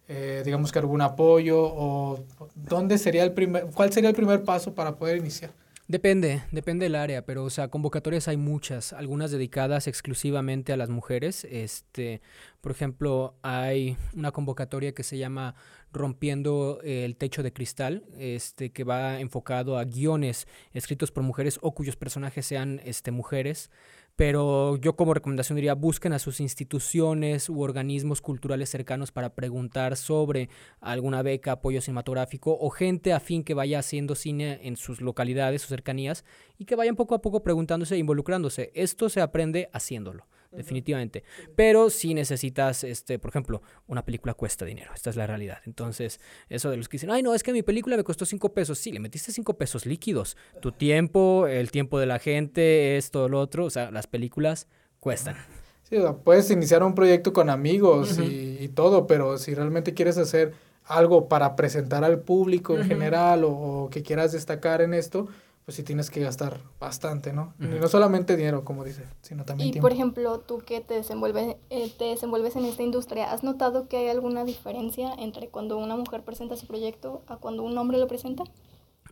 eh, 0.07 0.41
digamos 0.45 0.71
que 0.71 0.79
algún 0.79 1.01
apoyo, 1.01 1.59
o 1.59 2.23
dónde 2.55 2.97
sería 2.97 3.23
el 3.23 3.33
primer, 3.33 3.65
cuál 3.73 3.91
sería 3.91 4.09
el 4.09 4.15
primer 4.15 4.43
paso 4.43 4.73
para 4.73 4.95
poder 4.95 5.17
iniciar? 5.17 5.51
Depende, 5.89 6.43
depende 6.51 6.85
del 6.85 6.95
área, 6.95 7.25
pero 7.25 7.45
o 7.45 7.49
sea, 7.49 7.69
convocatorias 7.69 8.27
hay 8.27 8.35
muchas, 8.35 8.91
algunas 8.91 9.31
dedicadas 9.31 9.87
exclusivamente 9.87 10.73
a 10.73 10.77
las 10.77 10.89
mujeres. 10.89 11.47
Este, 11.49 12.21
por 12.59 12.73
ejemplo, 12.73 13.35
hay 13.41 13.95
una 14.13 14.31
convocatoria 14.31 14.91
que 14.93 15.03
se 15.03 15.17
llama 15.17 15.55
Rompiendo 15.91 16.79
el 16.83 17.15
techo 17.15 17.43
de 17.43 17.53
cristal, 17.53 18.03
este, 18.17 18.71
que 18.71 18.83
va 18.83 19.19
enfocado 19.19 19.77
a 19.77 19.85
guiones 19.85 20.47
escritos 20.73 21.11
por 21.11 21.23
mujeres 21.23 21.59
o 21.61 21.73
cuyos 21.73 21.95
personajes 21.95 22.45
sean 22.45 22.81
este, 22.83 23.11
mujeres. 23.11 23.69
Pero 24.17 24.77
yo 24.77 24.95
como 24.95 25.13
recomendación 25.13 25.57
diría, 25.57 25.75
busquen 25.75 26.11
a 26.11 26.17
sus 26.17 26.39
instituciones 26.39 27.49
u 27.49 27.61
organismos 27.61 28.19
culturales 28.19 28.67
cercanos 28.67 29.11
para 29.11 29.35
preguntar 29.35 29.95
sobre 29.95 30.49
alguna 30.81 31.21
beca, 31.21 31.51
apoyo 31.51 31.81
cinematográfico 31.81 32.57
o 32.59 32.71
gente 32.71 33.13
afín 33.13 33.43
que 33.43 33.53
vaya 33.53 33.77
haciendo 33.77 34.15
cine 34.15 34.59
en 34.63 34.75
sus 34.75 35.01
localidades 35.01 35.63
o 35.65 35.67
cercanías 35.67 36.25
y 36.57 36.65
que 36.65 36.75
vayan 36.75 36.95
poco 36.95 37.13
a 37.13 37.21
poco 37.21 37.43
preguntándose 37.43 37.93
e 37.93 37.99
involucrándose. 37.99 38.71
Esto 38.73 39.09
se 39.09 39.21
aprende 39.21 39.69
haciéndolo 39.71 40.25
definitivamente. 40.51 41.23
Pero 41.55 41.89
si 41.89 42.13
necesitas, 42.13 42.83
este, 42.83 43.19
por 43.19 43.29
ejemplo, 43.29 43.61
una 43.87 44.03
película 44.05 44.33
cuesta 44.33 44.65
dinero, 44.65 44.91
esta 44.93 45.09
es 45.09 45.15
la 45.15 45.27
realidad. 45.27 45.59
Entonces, 45.65 46.19
eso 46.49 46.69
de 46.69 46.77
los 46.77 46.89
que 46.89 46.95
dicen, 46.95 47.11
ay, 47.11 47.23
no, 47.23 47.33
es 47.33 47.43
que 47.43 47.53
mi 47.53 47.63
película 47.63 47.97
me 47.97 48.03
costó 48.03 48.25
cinco 48.25 48.53
pesos. 48.53 48.77
Sí, 48.79 48.91
le 48.91 48.99
metiste 48.99 49.31
cinco 49.31 49.57
pesos 49.57 49.85
líquidos. 49.85 50.37
Tu 50.61 50.71
tiempo, 50.71 51.47
el 51.47 51.71
tiempo 51.71 51.99
de 51.99 52.05
la 52.05 52.19
gente, 52.19 52.97
esto, 52.97 53.29
lo 53.29 53.39
otro, 53.39 53.65
o 53.65 53.69
sea, 53.69 53.91
las 53.91 54.07
películas 54.07 54.67
cuestan. 54.99 55.35
Sí, 55.83 55.97
puedes 56.23 56.51
iniciar 56.51 56.83
un 56.83 56.95
proyecto 56.95 57.31
con 57.31 57.49
amigos 57.49 58.17
uh 58.17 58.21
-huh. 58.21 58.59
y, 58.59 58.63
y, 58.65 58.67
todo, 58.67 59.07
pero 59.07 59.37
si 59.37 59.55
realmente 59.55 59.93
quieres 59.93 60.17
hacer 60.17 60.53
algo 60.83 61.29
para 61.29 61.55
presentar 61.55 62.03
al 62.03 62.19
público 62.19 62.73
en 62.75 62.81
uh 62.81 62.83
-huh. 62.83 62.87
general 62.87 63.43
o, 63.45 63.51
o 63.51 63.89
que 63.89 64.03
quieras 64.03 64.33
destacar 64.33 64.81
en 64.81 64.93
esto, 64.93 65.27
pues 65.67 65.75
sí 65.75 65.83
tienes 65.83 66.09
que 66.09 66.21
gastar 66.21 66.61
bastante, 66.79 67.33
¿no? 67.33 67.53
Uh 67.59 67.63
-huh. 67.63 67.75
Y 67.75 67.79
no 67.81 67.89
solamente 67.89 68.37
dinero, 68.37 68.63
como 68.63 68.85
dice, 68.85 69.03
sino 69.21 69.43
también 69.43 69.67
y, 69.67 69.71
tiempo. 69.73 69.83
por 69.85 69.91
ejemplo, 69.91 70.39
tú 70.39 70.59
que 70.59 70.79
te 70.79 70.93
desenvuelves, 70.93 71.57
eh, 71.69 71.91
te 71.97 72.05
desenvuelves 72.05 72.55
en 72.55 72.63
esta 72.63 72.83
industria, 72.83 73.33
¿has 73.33 73.43
notado 73.43 73.89
que 73.89 73.97
hay 73.97 74.07
alguna 74.07 74.45
diferencia 74.45 75.13
entre 75.19 75.49
cuando 75.49 75.77
una 75.77 75.97
mujer 75.97 76.23
presenta 76.23 76.55
su 76.55 76.67
proyecto 76.67 77.21
a 77.27 77.35
cuando 77.35 77.63
un 77.63 77.77
hombre 77.77 77.97
lo 77.97 78.07
presenta? 78.07 78.45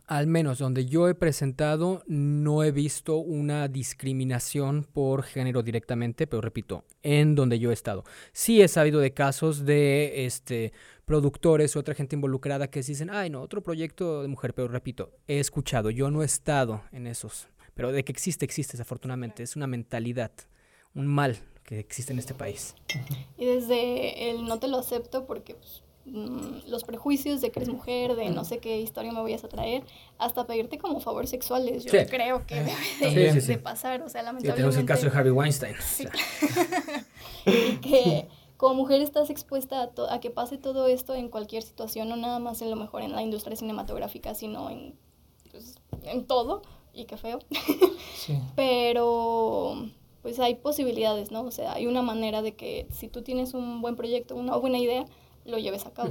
Al 0.06 0.28
menos 0.28 0.58
donde 0.58 0.86
yo 0.86 1.08
he 1.08 1.14
presentado 1.14 2.02
no 2.06 2.62
he 2.62 2.70
visto 2.70 3.16
una 3.18 3.68
discriminación 3.68 4.84
por 4.84 5.24
género 5.24 5.62
directamente, 5.62 6.26
pero 6.26 6.40
repito, 6.40 6.84
en 7.02 7.34
donde 7.34 7.58
yo 7.58 7.70
he 7.70 7.74
estado. 7.74 8.04
Sí 8.32 8.62
he 8.62 8.68
sabido 8.68 9.00
de 9.00 9.12
casos 9.12 9.66
de 9.66 10.24
este 10.24 10.72
productores 11.06 11.74
o 11.76 11.78
otra 11.78 11.94
gente 11.94 12.16
involucrada 12.16 12.68
que 12.68 12.82
dicen, 12.82 13.08
ay 13.10 13.30
no, 13.30 13.40
otro 13.40 13.62
proyecto 13.62 14.22
de 14.22 14.28
mujer, 14.28 14.52
pero 14.54 14.68
repito, 14.68 15.12
he 15.28 15.38
escuchado, 15.38 15.88
yo 15.90 16.10
no 16.10 16.22
he 16.22 16.26
estado 16.26 16.82
en 16.92 17.06
esos, 17.06 17.48
pero 17.74 17.92
de 17.92 18.04
que 18.04 18.12
existe, 18.12 18.44
existe 18.44 18.72
desafortunadamente, 18.72 19.42
es 19.44 19.54
una 19.56 19.68
mentalidad, 19.68 20.32
un 20.94 21.06
mal 21.06 21.38
que 21.62 21.78
existe 21.78 22.12
en 22.12 22.18
este 22.18 22.34
país. 22.34 22.74
Y 23.38 23.46
desde 23.46 24.30
el 24.30 24.44
no 24.46 24.58
te 24.58 24.66
lo 24.66 24.78
acepto 24.78 25.26
porque 25.26 25.54
pues, 25.54 25.82
mm, 26.06 26.68
los 26.68 26.82
prejuicios 26.82 27.40
de 27.40 27.50
que 27.52 27.60
eres 27.60 27.68
mujer, 27.68 28.16
de 28.16 28.30
no 28.30 28.44
sé 28.44 28.58
qué 28.58 28.80
historia 28.80 29.12
me 29.12 29.22
vayas 29.22 29.44
a 29.44 29.48
traer, 29.48 29.84
hasta 30.18 30.44
pedirte 30.44 30.76
como 30.78 30.98
favores 30.98 31.30
sexuales. 31.30 31.84
Yo 31.84 31.92
Sí. 31.92 31.98
creo 32.10 32.44
que 32.46 32.56
Eh, 32.58 32.64
debe 33.00 33.14
de, 33.14 33.32
Sí, 33.32 33.40
sí, 33.40 33.46
sí. 33.46 33.52
de 33.52 33.58
pasar, 33.58 34.02
o 34.02 34.08
sea, 34.08 34.22
Sí, 34.22 34.26
lamentablemente. 34.26 34.52
tenemos 34.56 34.76
el 34.76 34.86
caso 34.86 35.08
de 35.08 35.16
Harvey 35.16 35.30
Weinstein. 35.32 35.74
o 35.76 35.82
Sí. 35.82 36.02
sea, 36.04 36.12
y 37.46 37.76
que 37.76 38.28
como 38.56 38.74
mujer 38.74 39.00
estás 39.02 39.30
expuesta 39.30 39.82
a, 39.82 39.86
to- 39.88 40.10
a 40.10 40.20
que 40.20 40.30
pase 40.30 40.58
todo 40.58 40.86
esto 40.86 41.14
en 41.14 41.28
cualquier 41.28 41.62
situación, 41.62 42.08
no 42.08 42.16
nada 42.16 42.38
más 42.38 42.62
en 42.62 42.70
lo 42.70 42.76
mejor 42.76 43.02
en 43.02 43.12
la 43.12 43.22
industria 43.22 43.56
cinematográfica, 43.56 44.34
sino 44.34 44.70
en, 44.70 44.94
pues, 45.50 45.76
en 46.04 46.24
todo, 46.26 46.62
y 46.92 47.04
qué 47.04 47.16
feo. 47.16 47.38
Sí. 48.16 48.36
Pero 48.56 49.86
pues 50.22 50.40
hay 50.40 50.56
posibilidades, 50.56 51.30
¿no? 51.30 51.42
O 51.42 51.50
sea, 51.52 51.74
hay 51.74 51.86
una 51.86 52.02
manera 52.02 52.42
de 52.42 52.56
que 52.56 52.88
si 52.90 53.06
tú 53.06 53.22
tienes 53.22 53.54
un 53.54 53.80
buen 53.80 53.94
proyecto, 53.94 54.34
una 54.34 54.56
buena 54.56 54.78
idea, 54.78 55.04
lo 55.44 55.58
lleves 55.58 55.86
a 55.86 55.92
cabo. 55.92 56.10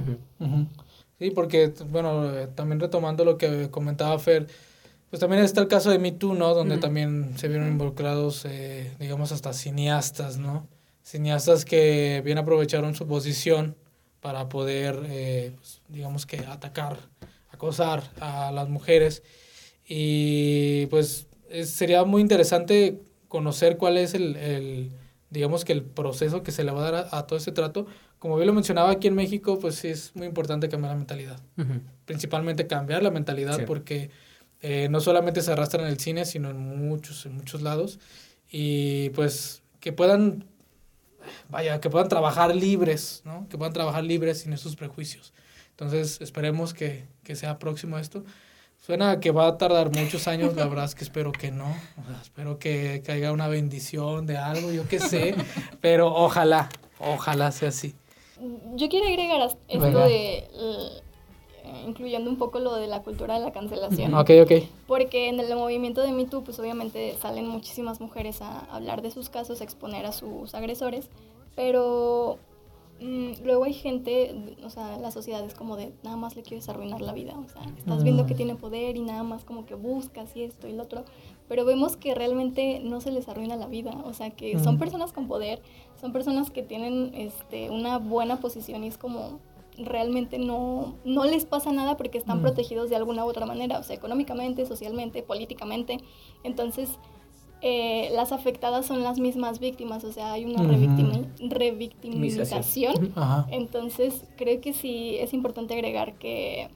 Sí, 1.18 1.30
porque, 1.30 1.74
bueno, 1.90 2.32
eh, 2.34 2.46
también 2.54 2.80
retomando 2.80 3.24
lo 3.26 3.36
que 3.36 3.70
comentaba 3.70 4.18
Fer, 4.18 4.46
pues 5.10 5.20
también 5.20 5.42
está 5.42 5.60
el 5.60 5.68
caso 5.68 5.90
de 5.90 5.98
Me 5.98 6.12
Too, 6.12 6.32
¿no? 6.34 6.54
Donde 6.54 6.78
también 6.78 7.36
se 7.36 7.48
vieron 7.48 7.68
involucrados, 7.68 8.46
eh, 8.46 8.94
digamos, 8.98 9.32
hasta 9.32 9.52
cineastas, 9.52 10.38
¿no? 10.38 10.66
Cineastas 11.10 11.64
que 11.64 12.20
bien 12.24 12.36
aprovecharon 12.36 12.96
su 12.96 13.06
posición 13.06 13.76
para 14.20 14.48
poder, 14.48 15.00
eh, 15.08 15.52
pues, 15.54 15.80
digamos 15.88 16.26
que 16.26 16.38
atacar, 16.38 16.98
acosar 17.52 18.02
a 18.20 18.50
las 18.50 18.68
mujeres. 18.68 19.22
Y 19.88 20.86
pues 20.86 21.28
es- 21.48 21.70
sería 21.70 22.04
muy 22.04 22.20
interesante 22.22 23.00
conocer 23.28 23.76
cuál 23.76 23.98
es 23.98 24.14
el, 24.14 24.34
el, 24.34 24.90
digamos 25.30 25.64
que 25.64 25.72
el 25.74 25.82
proceso 25.84 26.42
que 26.42 26.50
se 26.50 26.64
le 26.64 26.72
va 26.72 26.80
a 26.86 26.90
dar 26.90 27.08
a, 27.12 27.18
a 27.18 27.26
todo 27.28 27.38
este 27.38 27.52
trato. 27.52 27.86
Como 28.18 28.34
bien 28.36 28.48
lo 28.48 28.52
mencionaba 28.52 28.90
aquí 28.90 29.06
en 29.06 29.14
México, 29.14 29.60
pues 29.60 29.76
sí 29.76 29.88
es 29.88 30.10
muy 30.16 30.26
importante 30.26 30.68
cambiar 30.68 30.92
la 30.94 30.96
mentalidad. 30.98 31.40
Principalmente 32.04 32.66
cambiar 32.66 33.04
la 33.04 33.12
mentalidad 33.12 33.58
Sí. 33.58 33.62
porque 33.64 34.10
eh, 34.60 34.88
no 34.90 34.98
solamente 35.00 35.40
se 35.42 35.52
arrastra 35.52 35.82
en 35.82 35.88
el 35.88 36.00
cine, 36.00 36.24
sino 36.24 36.50
en 36.50 36.58
muchos, 36.88 37.26
en 37.26 37.36
muchos 37.36 37.62
lados. 37.62 38.00
Y 38.50 39.10
pues 39.10 39.62
que 39.78 39.92
puedan, 39.92 40.46
vaya, 41.48 41.80
que 41.80 41.90
puedan 41.90 42.08
trabajar 42.08 42.54
libres, 42.54 43.22
¿no? 43.24 43.46
Que 43.48 43.58
puedan 43.58 43.72
trabajar 43.72 44.04
libres 44.04 44.40
sin 44.40 44.52
esos 44.52 44.76
prejuicios. 44.76 45.32
Entonces 45.70 46.20
esperemos 46.20 46.74
que, 46.74 47.06
que 47.22 47.36
sea 47.36 47.58
próximo 47.58 47.96
a 47.96 48.00
esto. 48.00 48.24
Suena 48.78 49.12
a 49.12 49.20
que 49.20 49.30
va 49.30 49.48
a 49.48 49.58
tardar 49.58 49.90
muchos 49.90 50.28
años, 50.28 50.54
la 50.54 50.66
verdad 50.66 50.84
es 50.84 50.94
que 50.94 51.04
espero 51.04 51.32
que 51.32 51.50
no. 51.50 51.68
O 51.68 52.08
sea, 52.08 52.20
espero 52.22 52.58
que 52.58 53.02
caiga 53.04 53.32
una 53.32 53.48
bendición 53.48 54.26
de 54.26 54.36
algo, 54.36 54.70
yo 54.72 54.86
qué 54.88 55.00
sé. 55.00 55.34
pero 55.80 56.14
ojalá, 56.14 56.68
ojalá 56.98 57.50
sea 57.52 57.70
así. 57.70 57.94
Yo 58.74 58.88
quiero 58.88 59.08
agregar 59.08 59.40
esto 59.42 59.58
Venga. 59.80 60.06
de, 60.06 60.48
incluyendo 61.86 62.28
un 62.30 62.36
poco 62.36 62.58
lo 62.58 62.74
de 62.74 62.86
la 62.86 63.02
cultura 63.02 63.34
de 63.38 63.40
la 63.44 63.52
cancelación. 63.52 64.12
Ok, 64.14 64.30
ok. 64.42 64.52
Porque 64.86 65.28
en 65.28 65.40
el 65.40 65.54
movimiento 65.56 66.02
de 66.02 66.12
Me 66.12 66.24
Too, 66.26 66.42
pues 66.44 66.58
obviamente 66.58 67.14
salen 67.20 67.48
muchísimas 67.48 68.00
mujeres 68.00 68.42
a 68.42 68.60
hablar 68.70 69.02
de 69.02 69.10
sus 69.10 69.28
casos, 69.28 69.60
a 69.60 69.64
exponer 69.64 70.06
a 70.06 70.12
sus 70.12 70.54
agresores, 70.54 71.08
pero 71.54 72.38
mm, 73.00 73.44
luego 73.44 73.64
hay 73.64 73.74
gente, 73.74 74.34
o 74.64 74.70
sea, 74.70 74.96
la 74.98 75.10
sociedad 75.10 75.44
es 75.44 75.54
como 75.54 75.76
de 75.76 75.92
nada 76.02 76.16
más 76.16 76.34
le 76.36 76.42
quieres 76.42 76.68
arruinar 76.68 77.00
la 77.02 77.12
vida, 77.12 77.34
o 77.38 77.48
sea, 77.48 77.62
estás 77.76 78.02
viendo 78.02 78.26
que 78.26 78.34
tiene 78.34 78.54
poder 78.54 78.96
y 78.96 79.00
nada 79.00 79.22
más 79.22 79.44
como 79.44 79.66
que 79.66 79.74
buscas 79.74 80.34
y 80.36 80.42
esto 80.42 80.66
y 80.68 80.72
lo 80.72 80.84
otro, 80.84 81.04
pero 81.48 81.64
vemos 81.64 81.96
que 81.96 82.14
realmente 82.14 82.80
no 82.82 83.00
se 83.00 83.10
les 83.10 83.28
arruina 83.28 83.56
la 83.56 83.66
vida, 83.66 83.92
o 84.04 84.12
sea, 84.14 84.30
que 84.30 84.58
son 84.58 84.76
Mm. 84.76 84.78
personas 84.78 85.12
con 85.12 85.28
poder, 85.28 85.60
son 86.00 86.12
personas 86.12 86.50
que 86.50 86.62
tienen 86.62 87.12
este, 87.14 87.70
una 87.70 87.98
buena 87.98 88.36
posición 88.40 88.82
y 88.84 88.88
es 88.88 88.98
como 88.98 89.40
realmente 89.78 90.38
no, 90.38 90.94
no 91.04 91.24
les 91.24 91.44
pasa 91.44 91.70
nada 91.72 91.96
porque 91.96 92.18
están 92.18 92.38
Mm. 92.38 92.42
protegidos 92.42 92.88
de 92.90 92.96
alguna 92.96 93.24
u 93.24 93.28
otra 93.28 93.46
manera, 93.46 93.78
o 93.78 93.82
sea, 93.82 93.94
económicamente, 93.96 94.64
socialmente, 94.66 95.22
políticamente. 95.22 95.98
Entonces, 96.44 96.90
eh, 97.62 98.10
las 98.12 98.32
afectadas 98.32 98.86
son 98.86 99.02
las 99.02 99.18
mismas 99.18 99.58
víctimas, 99.60 100.04
o 100.04 100.12
sea, 100.12 100.32
hay 100.32 100.44
una 100.44 100.62
revictimización. 101.48 103.12
Entonces, 103.50 104.24
creo 104.36 104.60
que 104.60 104.72
sí 104.72 105.16
es 105.18 105.32
importante 105.34 105.74
agregar 105.74 106.14
que 106.18 106.68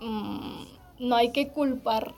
mm, 0.00 0.64
no 1.00 1.16
hay 1.16 1.30
que 1.32 1.48
culpar 1.48 2.14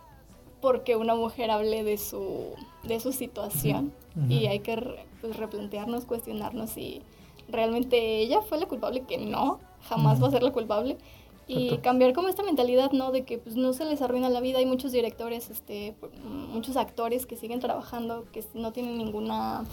porque 0.60 0.96
una 0.96 1.14
mujer 1.14 1.50
hable 1.50 1.84
de 1.84 1.96
su, 1.98 2.54
de 2.82 3.00
su 3.00 3.12
situación 3.12 3.92
y 4.28 4.46
hay 4.46 4.58
que 4.60 4.76
re- 4.76 5.06
pues, 5.20 5.36
replantearnos, 5.36 6.04
cuestionarnos 6.04 6.70
si 6.70 7.00
realmente 7.48 8.18
ella 8.18 8.42
fue 8.42 8.58
la 8.58 8.66
culpable, 8.66 9.02
que 9.02 9.18
no, 9.18 9.58
jamás 9.88 10.22
va 10.22 10.28
a 10.28 10.30
ser 10.30 10.42
la 10.42 10.52
culpable. 10.52 10.98
Y 11.46 11.64
Exacto. 11.64 11.82
cambiar 11.82 12.12
como 12.12 12.28
esta 12.28 12.44
mentalidad, 12.44 12.92
¿no? 12.92 13.10
De 13.10 13.24
que 13.24 13.38
pues 13.38 13.56
no 13.56 13.72
se 13.72 13.84
les 13.84 14.02
arruina 14.02 14.28
la 14.28 14.40
vida. 14.40 14.58
Hay 14.58 14.66
muchos 14.66 14.92
directores, 14.92 15.50
este, 15.50 15.96
mm, 16.24 16.52
muchos 16.52 16.76
actores 16.76 17.26
que 17.26 17.36
siguen 17.36 17.58
trabajando, 17.58 18.24
que 18.32 18.44
no 18.54 18.72
tienen 18.72 18.98
ninguna 18.98 19.64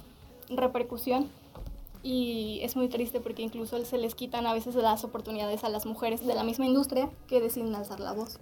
repercusión. 0.49 1.29
Y 2.01 2.59
es 2.63 2.75
muy 2.75 2.87
triste 2.87 3.19
porque 3.19 3.43
incluso 3.43 3.83
se 3.85 3.97
les 3.97 4.15
quitan 4.15 4.47
a 4.47 4.53
veces 4.53 4.75
las 4.75 5.03
oportunidades 5.03 5.63
a 5.63 5.69
las 5.69 5.85
mujeres 5.85 6.25
de 6.25 6.33
la 6.33 6.43
misma 6.43 6.65
industria 6.65 7.09
que 7.27 7.41
deciden 7.41 7.75
alzar 7.75 7.99
la 7.99 8.13
voz. 8.13 8.39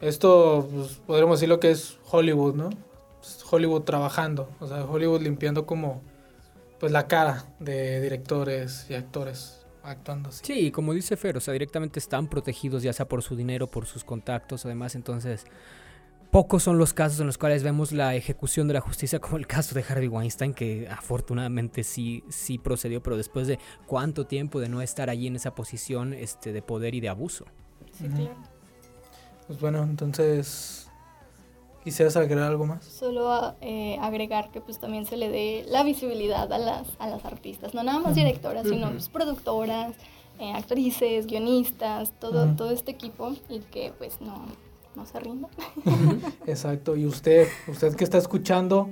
Esto, 0.00 0.68
pues, 0.72 1.00
podríamos 1.06 1.38
decir 1.38 1.48
lo 1.48 1.60
que 1.60 1.70
es 1.70 1.98
Hollywood, 2.10 2.54
¿no? 2.54 2.70
Es 3.22 3.44
Hollywood 3.50 3.82
trabajando, 3.82 4.48
o 4.60 4.66
sea, 4.66 4.84
Hollywood 4.84 5.22
limpiando 5.22 5.66
como, 5.66 6.00
pues, 6.78 6.92
la 6.92 7.06
cara 7.06 7.46
de 7.58 8.00
directores 8.00 8.86
y 8.90 8.94
actores 8.94 9.59
actuando 9.82 10.28
así. 10.28 10.44
Sí, 10.44 10.66
y 10.66 10.70
como 10.70 10.92
dice 10.94 11.16
Fer, 11.16 11.36
o 11.36 11.40
sea, 11.40 11.52
directamente 11.52 11.98
están 11.98 12.28
protegidos 12.28 12.82
ya 12.82 12.92
sea 12.92 13.08
por 13.08 13.22
su 13.22 13.36
dinero, 13.36 13.66
por 13.66 13.86
sus 13.86 14.04
contactos 14.04 14.64
o 14.64 14.68
demás, 14.68 14.94
entonces 14.94 15.46
pocos 16.30 16.62
son 16.62 16.78
los 16.78 16.94
casos 16.94 17.20
en 17.20 17.26
los 17.26 17.38
cuales 17.38 17.62
vemos 17.62 17.92
la 17.92 18.14
ejecución 18.14 18.68
de 18.68 18.74
la 18.74 18.80
justicia, 18.80 19.18
como 19.18 19.36
el 19.36 19.46
caso 19.46 19.74
de 19.74 19.84
Harvey 19.88 20.08
Weinstein, 20.08 20.54
que 20.54 20.88
afortunadamente 20.88 21.84
sí, 21.84 22.24
sí 22.28 22.58
procedió, 22.58 23.02
pero 23.02 23.16
después 23.16 23.46
de 23.46 23.58
cuánto 23.86 24.26
tiempo 24.26 24.60
de 24.60 24.68
no 24.68 24.80
estar 24.82 25.10
allí 25.10 25.26
en 25.26 25.36
esa 25.36 25.54
posición 25.54 26.14
este, 26.14 26.52
de 26.52 26.62
poder 26.62 26.94
y 26.94 27.00
de 27.00 27.08
abuso. 27.08 27.46
Sí, 27.92 28.06
claro. 28.08 28.36
Pues 29.46 29.60
bueno, 29.60 29.82
entonces, 29.82 30.89
¿quisieras 31.84 32.16
agregar 32.16 32.44
algo 32.44 32.66
más? 32.66 32.84
Solo 32.84 33.32
a- 33.32 33.56
eh, 33.60 33.96
agregar 34.00 34.50
que 34.50 34.60
pues 34.60 34.78
también 34.78 35.06
se 35.06 35.16
le 35.16 35.28
dé 35.30 35.64
la 35.68 35.82
visibilidad 35.82 36.52
a 36.52 36.58
las, 36.58 36.88
a 36.98 37.08
las 37.08 37.24
artistas, 37.24 37.74
no 37.74 37.82
nada 37.82 37.98
más 37.98 38.14
directoras, 38.14 38.66
sino 38.68 38.90
pues, 38.90 39.08
productoras, 39.08 39.94
eh, 40.38 40.52
actrices, 40.52 41.26
guionistas, 41.26 42.12
todo, 42.18 42.54
todo 42.56 42.70
este 42.70 42.90
equipo 42.92 43.32
y 43.48 43.60
que 43.60 43.92
pues 43.98 44.20
no, 44.20 44.46
no 44.94 45.06
se 45.06 45.20
rinda. 45.20 45.48
Exacto, 46.46 46.96
y 46.96 47.06
usted, 47.06 47.48
usted 47.68 47.94
que 47.94 48.04
está 48.04 48.18
escuchando, 48.18 48.90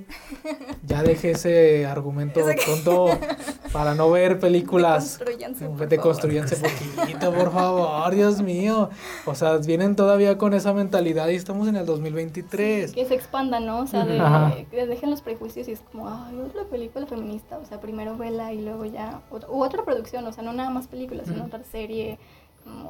ya 0.85 1.03
deje 1.03 1.31
ese 1.31 1.85
argumento 1.85 2.39
tonto 2.65 3.07
para 3.73 3.95
no 3.95 4.09
ver 4.09 4.39
películas. 4.39 5.19
Deconstruyanse 5.89 6.55
poquito, 6.55 7.33
por 7.33 7.51
favor, 7.51 8.15
Dios 8.15 8.41
mío. 8.41 8.89
O 9.25 9.35
sea, 9.35 9.57
vienen 9.57 9.95
todavía 9.95 10.37
con 10.37 10.53
esa 10.53 10.73
mentalidad 10.73 11.27
y 11.29 11.35
estamos 11.35 11.67
en 11.67 11.75
el 11.75 11.85
2023. 11.85 12.93
Que 12.93 13.05
se 13.05 13.15
expanda, 13.15 13.59
¿no? 13.59 13.81
O 13.81 13.87
sea, 13.87 14.05
de, 14.05 14.65
que 14.71 14.85
dejen 14.85 15.09
los 15.09 15.21
prejuicios 15.21 15.67
y 15.67 15.73
es 15.73 15.81
como, 15.91 16.07
ay, 16.07 16.39
otra 16.39 16.63
película 16.65 17.05
feminista, 17.07 17.57
o 17.57 17.65
sea, 17.65 17.81
primero 17.81 18.17
vela 18.17 18.53
y 18.53 18.61
luego 18.61 18.85
ya, 18.85 19.21
u 19.49 19.63
otra 19.63 19.83
producción, 19.83 20.25
o 20.25 20.31
sea, 20.31 20.43
no 20.43 20.53
nada 20.53 20.69
más 20.69 20.87
películas, 20.87 21.27
sino 21.27 21.45
otra 21.45 21.63
serie 21.63 22.19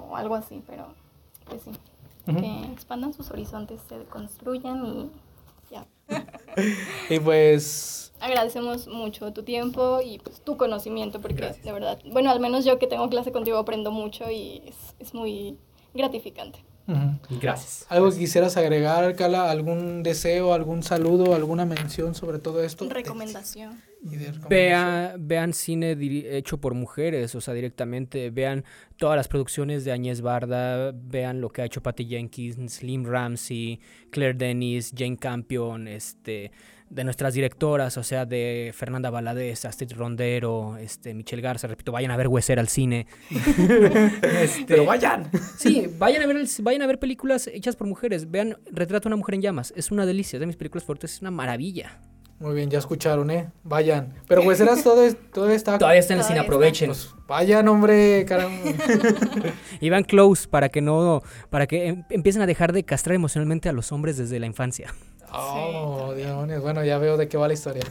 o 0.10 0.16
algo 0.16 0.36
así, 0.36 0.64
pero 0.68 0.88
pues 1.48 1.64
sí, 1.64 1.72
Que 2.36 2.72
expandan 2.74 3.14
sus 3.14 3.32
horizontes, 3.32 3.82
se 3.88 4.04
construyan 4.06 4.86
y 4.86 5.10
ya. 5.72 5.86
Y 7.10 7.20
pues, 7.20 8.12
Agradecemos 8.20 8.88
mucho 8.88 9.32
tu 9.32 9.44
tiempo 9.44 10.00
y 10.04 10.20
pues, 10.20 10.42
tu 10.42 10.58
conocimiento, 10.58 11.22
porque 11.22 11.38
Gracias. 11.38 11.64
de 11.64 11.72
verdad, 11.72 12.00
bueno, 12.12 12.30
al 12.32 12.40
menos 12.40 12.66
yo 12.66 12.78
que 12.78 12.88
tengo 12.88 13.10
clase 13.10 13.32
contigo 13.32 13.58
aprendo 13.58 13.92
mucho 13.92 14.30
y 14.30 14.62
es, 14.66 14.96
es 15.00 15.14
muy 15.14 15.58
gratificante. 15.94 16.60
Gracias. 17.42 17.86
¿algo 17.90 18.10
que 18.12 18.18
quisieras 18.18 18.58
agregar, 18.58 19.16
Carla? 19.16 19.50
¿Algún 19.52 20.04
deseo, 20.04 20.54
algún 20.54 20.84
saludo, 20.84 21.36
alguna 21.36 21.66
mención 21.66 22.16
sobre 22.16 22.40
todo 22.40 22.64
esto? 22.64 22.88
Recomendación. 22.90 23.82
Y 24.02 24.16
de 24.16 24.32
recomendación. 24.32 24.50
Vea, 24.50 25.16
vean 25.20 25.54
cine 25.54 25.98
hecho 26.38 26.60
por 26.60 26.74
mujeres, 26.74 27.36
o 27.36 27.42
sea, 27.42 27.54
directamente, 27.54 28.30
vean 28.30 28.64
todas 28.98 29.18
las 29.18 29.28
producciones 29.28 29.84
de 29.86 29.92
Añez 29.92 30.22
Barda, 30.22 30.92
vean 30.94 31.42
lo 31.42 31.50
que 31.50 31.62
ha 31.62 31.66
hecho 31.66 31.84
Patty 31.84 32.06
Jenkins, 32.06 32.74
Slim 32.74 33.06
Ramsey, 33.06 33.80
Claire 34.10 34.38
Dennis, 34.38 34.94
Jane 34.98 35.18
Campion, 35.18 35.88
este, 35.88 36.52
de 36.90 37.04
nuestras 37.04 37.34
directoras, 37.36 37.98
o 37.98 38.04
sea, 38.04 38.26
de 38.26 38.72
Fernanda 38.76 39.10
Valadez, 39.12 39.64
Astrid 39.66 39.92
Rondero, 39.94 40.76
este, 40.78 41.14
Michelle 41.14 41.42
Garza, 41.42 41.68
repito, 41.68 41.92
vayan 41.92 42.10
a 42.12 42.18
ver 42.18 42.28
Huesera 42.28 42.62
al 42.62 42.68
cine. 42.68 43.06
Este, 43.30 44.66
Pero 44.68 44.86
vayan. 44.86 45.30
Sí, 45.58 45.88
vayan 45.98 46.24
a 46.24 46.28
ver 46.28 46.38
el- 46.38 46.50
vayan 46.62 46.82
a 46.82 46.88
ver 46.88 47.00
películas 47.00 47.48
hechas 47.48 47.76
por 47.76 47.88
mujeres. 47.88 48.30
Vean 48.32 48.58
Retrato 48.72 49.08
a 49.08 49.10
una 49.10 49.16
mujer 49.18 49.36
en 49.36 49.42
llamas. 49.42 49.74
Es 49.76 49.92
una 49.92 50.06
delicia, 50.06 50.38
es 50.38 50.40
de 50.42 50.46
mis 50.48 50.56
películas 50.56 50.84
fuertes, 50.84 51.14
es 51.14 51.22
una 51.22 51.32
maravilla. 51.32 52.00
Muy 52.40 52.56
bien, 52.56 52.70
ya 52.70 52.80
escucharon, 52.80 53.30
¿eh? 53.32 53.52
Vayan. 53.64 54.14
Pero 54.28 54.42
Hueseras 54.44 54.82
todo, 54.82 55.04
es- 55.04 55.18
todavía 55.34 55.58
está... 55.58 55.78
Todavía 55.78 56.00
está 56.00 56.14
en 56.14 56.20
el 56.22 56.26
cine, 56.26 56.40
Todavía 56.44 56.70
está. 56.72 56.86
aprovechen. 56.86 56.88
Pues, 56.88 57.28
vayan, 57.28 57.68
hombre, 57.68 58.26
caramba. 58.26 58.58
Y 59.82 59.90
van 59.90 60.04
close 60.04 60.48
para 60.48 60.70
que 60.70 60.82
no, 60.82 61.22
para 61.50 61.68
que 61.68 61.88
em- 61.88 62.04
empiecen 62.10 62.42
a 62.42 62.46
dejar 62.46 62.72
de 62.72 62.84
castrar 62.84 63.14
emocionalmente 63.16 63.68
a 63.68 63.74
los 63.74 63.92
hombres 63.92 64.18
desde 64.18 64.40
la 64.40 64.46
infancia. 64.46 64.94
Oh, 65.34 66.14
demonios. 66.16 66.62
Bueno, 66.62 66.84
ya 66.84 66.98
veo 66.98 67.18
de 67.18 67.28
qué 67.28 67.38
va 67.38 67.48
la 67.48 67.54
historia. 67.54 67.84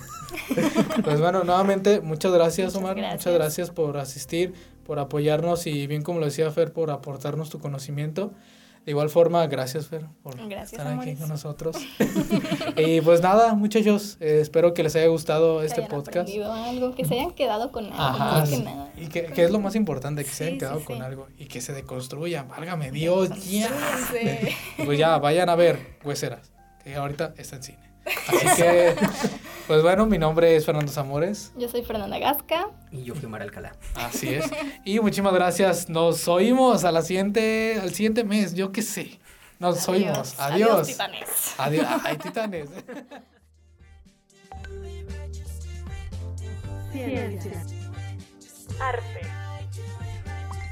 pues 1.04 1.20
bueno, 1.20 1.44
nuevamente, 1.44 2.00
muchas 2.00 2.32
gracias, 2.32 2.74
Muchas 2.74 2.82
Omar. 2.82 2.96
Muchas 2.96 3.10
gracias. 3.12 3.34
gracias 3.34 3.70
por 3.70 3.96
asistir, 3.98 4.54
por 4.84 4.98
apoyarnos 4.98 5.66
y 5.66 5.86
bien 5.86 6.02
como 6.02 6.18
lo 6.20 6.26
decía 6.26 6.50
Fer, 6.50 6.72
por 6.72 6.90
aportarnos 6.90 7.50
tu 7.50 7.58
conocimiento. 7.58 8.32
De 8.84 8.92
igual 8.92 9.10
forma, 9.10 9.46
gracias, 9.48 9.86
Fer, 9.88 10.06
por 10.22 10.34
Gracias, 10.48 10.72
estar 10.72 10.86
aquí 10.86 10.94
amores. 10.94 11.18
con 11.18 11.28
nosotros. 11.28 11.76
y 12.78 13.02
pues 13.02 13.20
nada, 13.20 13.52
muchachos, 13.54 14.16
eh, 14.20 14.38
espero 14.40 14.72
que 14.72 14.82
les 14.82 14.96
haya 14.96 15.08
gustado 15.08 15.60
Que 15.60 15.66
este 15.66 15.82
hayan 15.82 15.90
podcast. 15.90 16.30
algo, 16.30 16.94
que 16.94 17.04
se 17.04 17.14
hayan 17.14 17.32
quedado 17.32 17.70
con 17.70 17.84
algo, 17.84 17.96
Ajá, 17.98 18.32
más 18.40 18.48
que 18.48 18.56
sí. 18.56 18.62
nada. 18.62 18.90
Y 18.96 19.08
que, 19.08 19.24
que 19.26 19.44
es 19.44 19.50
lo 19.50 19.60
más 19.60 19.74
importante, 19.74 20.24
que 20.24 20.30
se 20.30 20.36
Sí, 20.36 20.42
hayan 20.44 20.54
sí, 20.54 20.58
quedado 20.60 20.78
sí. 20.80 20.84
con 20.86 21.02
algo 21.02 21.26
y 21.36 21.46
que 21.46 21.60
se 21.60 21.74
deconstruyan. 21.74 22.48
Válgame 22.48 22.90
Dios, 22.90 23.28
ya. 23.50 23.68
Pues 24.86 24.98
ya, 24.98 25.18
vayan 25.18 25.50
a 25.50 25.54
ver 25.54 25.98
Hueseras, 26.02 26.50
que 26.88 26.96
ahorita 26.96 27.34
está 27.36 27.56
en 27.56 27.62
cine. 27.62 27.90
Así 28.06 28.62
que, 28.62 28.94
pues 29.66 29.82
bueno, 29.82 30.06
mi 30.06 30.16
nombre 30.16 30.56
es 30.56 30.64
Fernando 30.64 30.90
Zamores. 30.90 31.52
Yo 31.58 31.68
soy 31.68 31.82
Fernanda 31.82 32.18
Gasca. 32.18 32.70
Y 32.90 33.04
yo 33.04 33.14
fui 33.14 33.26
Omar 33.26 33.42
Alcalá. 33.42 33.76
Así 33.94 34.32
es. 34.32 34.46
Y 34.86 34.98
muchísimas 35.00 35.34
gracias. 35.34 35.90
Nos 35.90 36.26
oímos 36.28 36.84
a 36.84 36.92
la 36.92 37.02
siguiente, 37.02 37.78
al 37.82 37.92
siguiente 37.92 38.24
mes, 38.24 38.54
yo 38.54 38.72
qué 38.72 38.80
sé. 38.80 39.18
Nos 39.58 39.86
oímos. 39.86 40.34
Adiós, 40.38 40.70
Adiós. 40.70 40.86
titanes. 40.86 41.54
Adiós. 41.58 41.86
Ay, 42.04 42.16
titanes. 42.16 42.70
Ciencia. 46.90 47.66
Arte. 48.80 49.20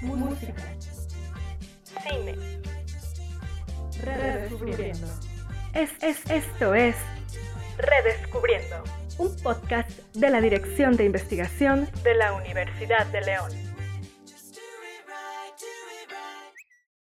Música. 0.00 0.55
Cine. 2.09 2.37
Redescubriendo. 4.02 5.25
Es, 5.76 5.90
es, 6.00 6.30
esto 6.30 6.74
es 6.74 6.96
Redescubriendo, 7.76 8.82
un 9.18 9.36
podcast 9.42 9.90
de 10.14 10.30
la 10.30 10.40
Dirección 10.40 10.96
de 10.96 11.04
Investigación 11.04 11.86
de 12.02 12.14
la 12.14 12.32
Universidad 12.32 13.04
de 13.08 13.20
León. 13.20 13.65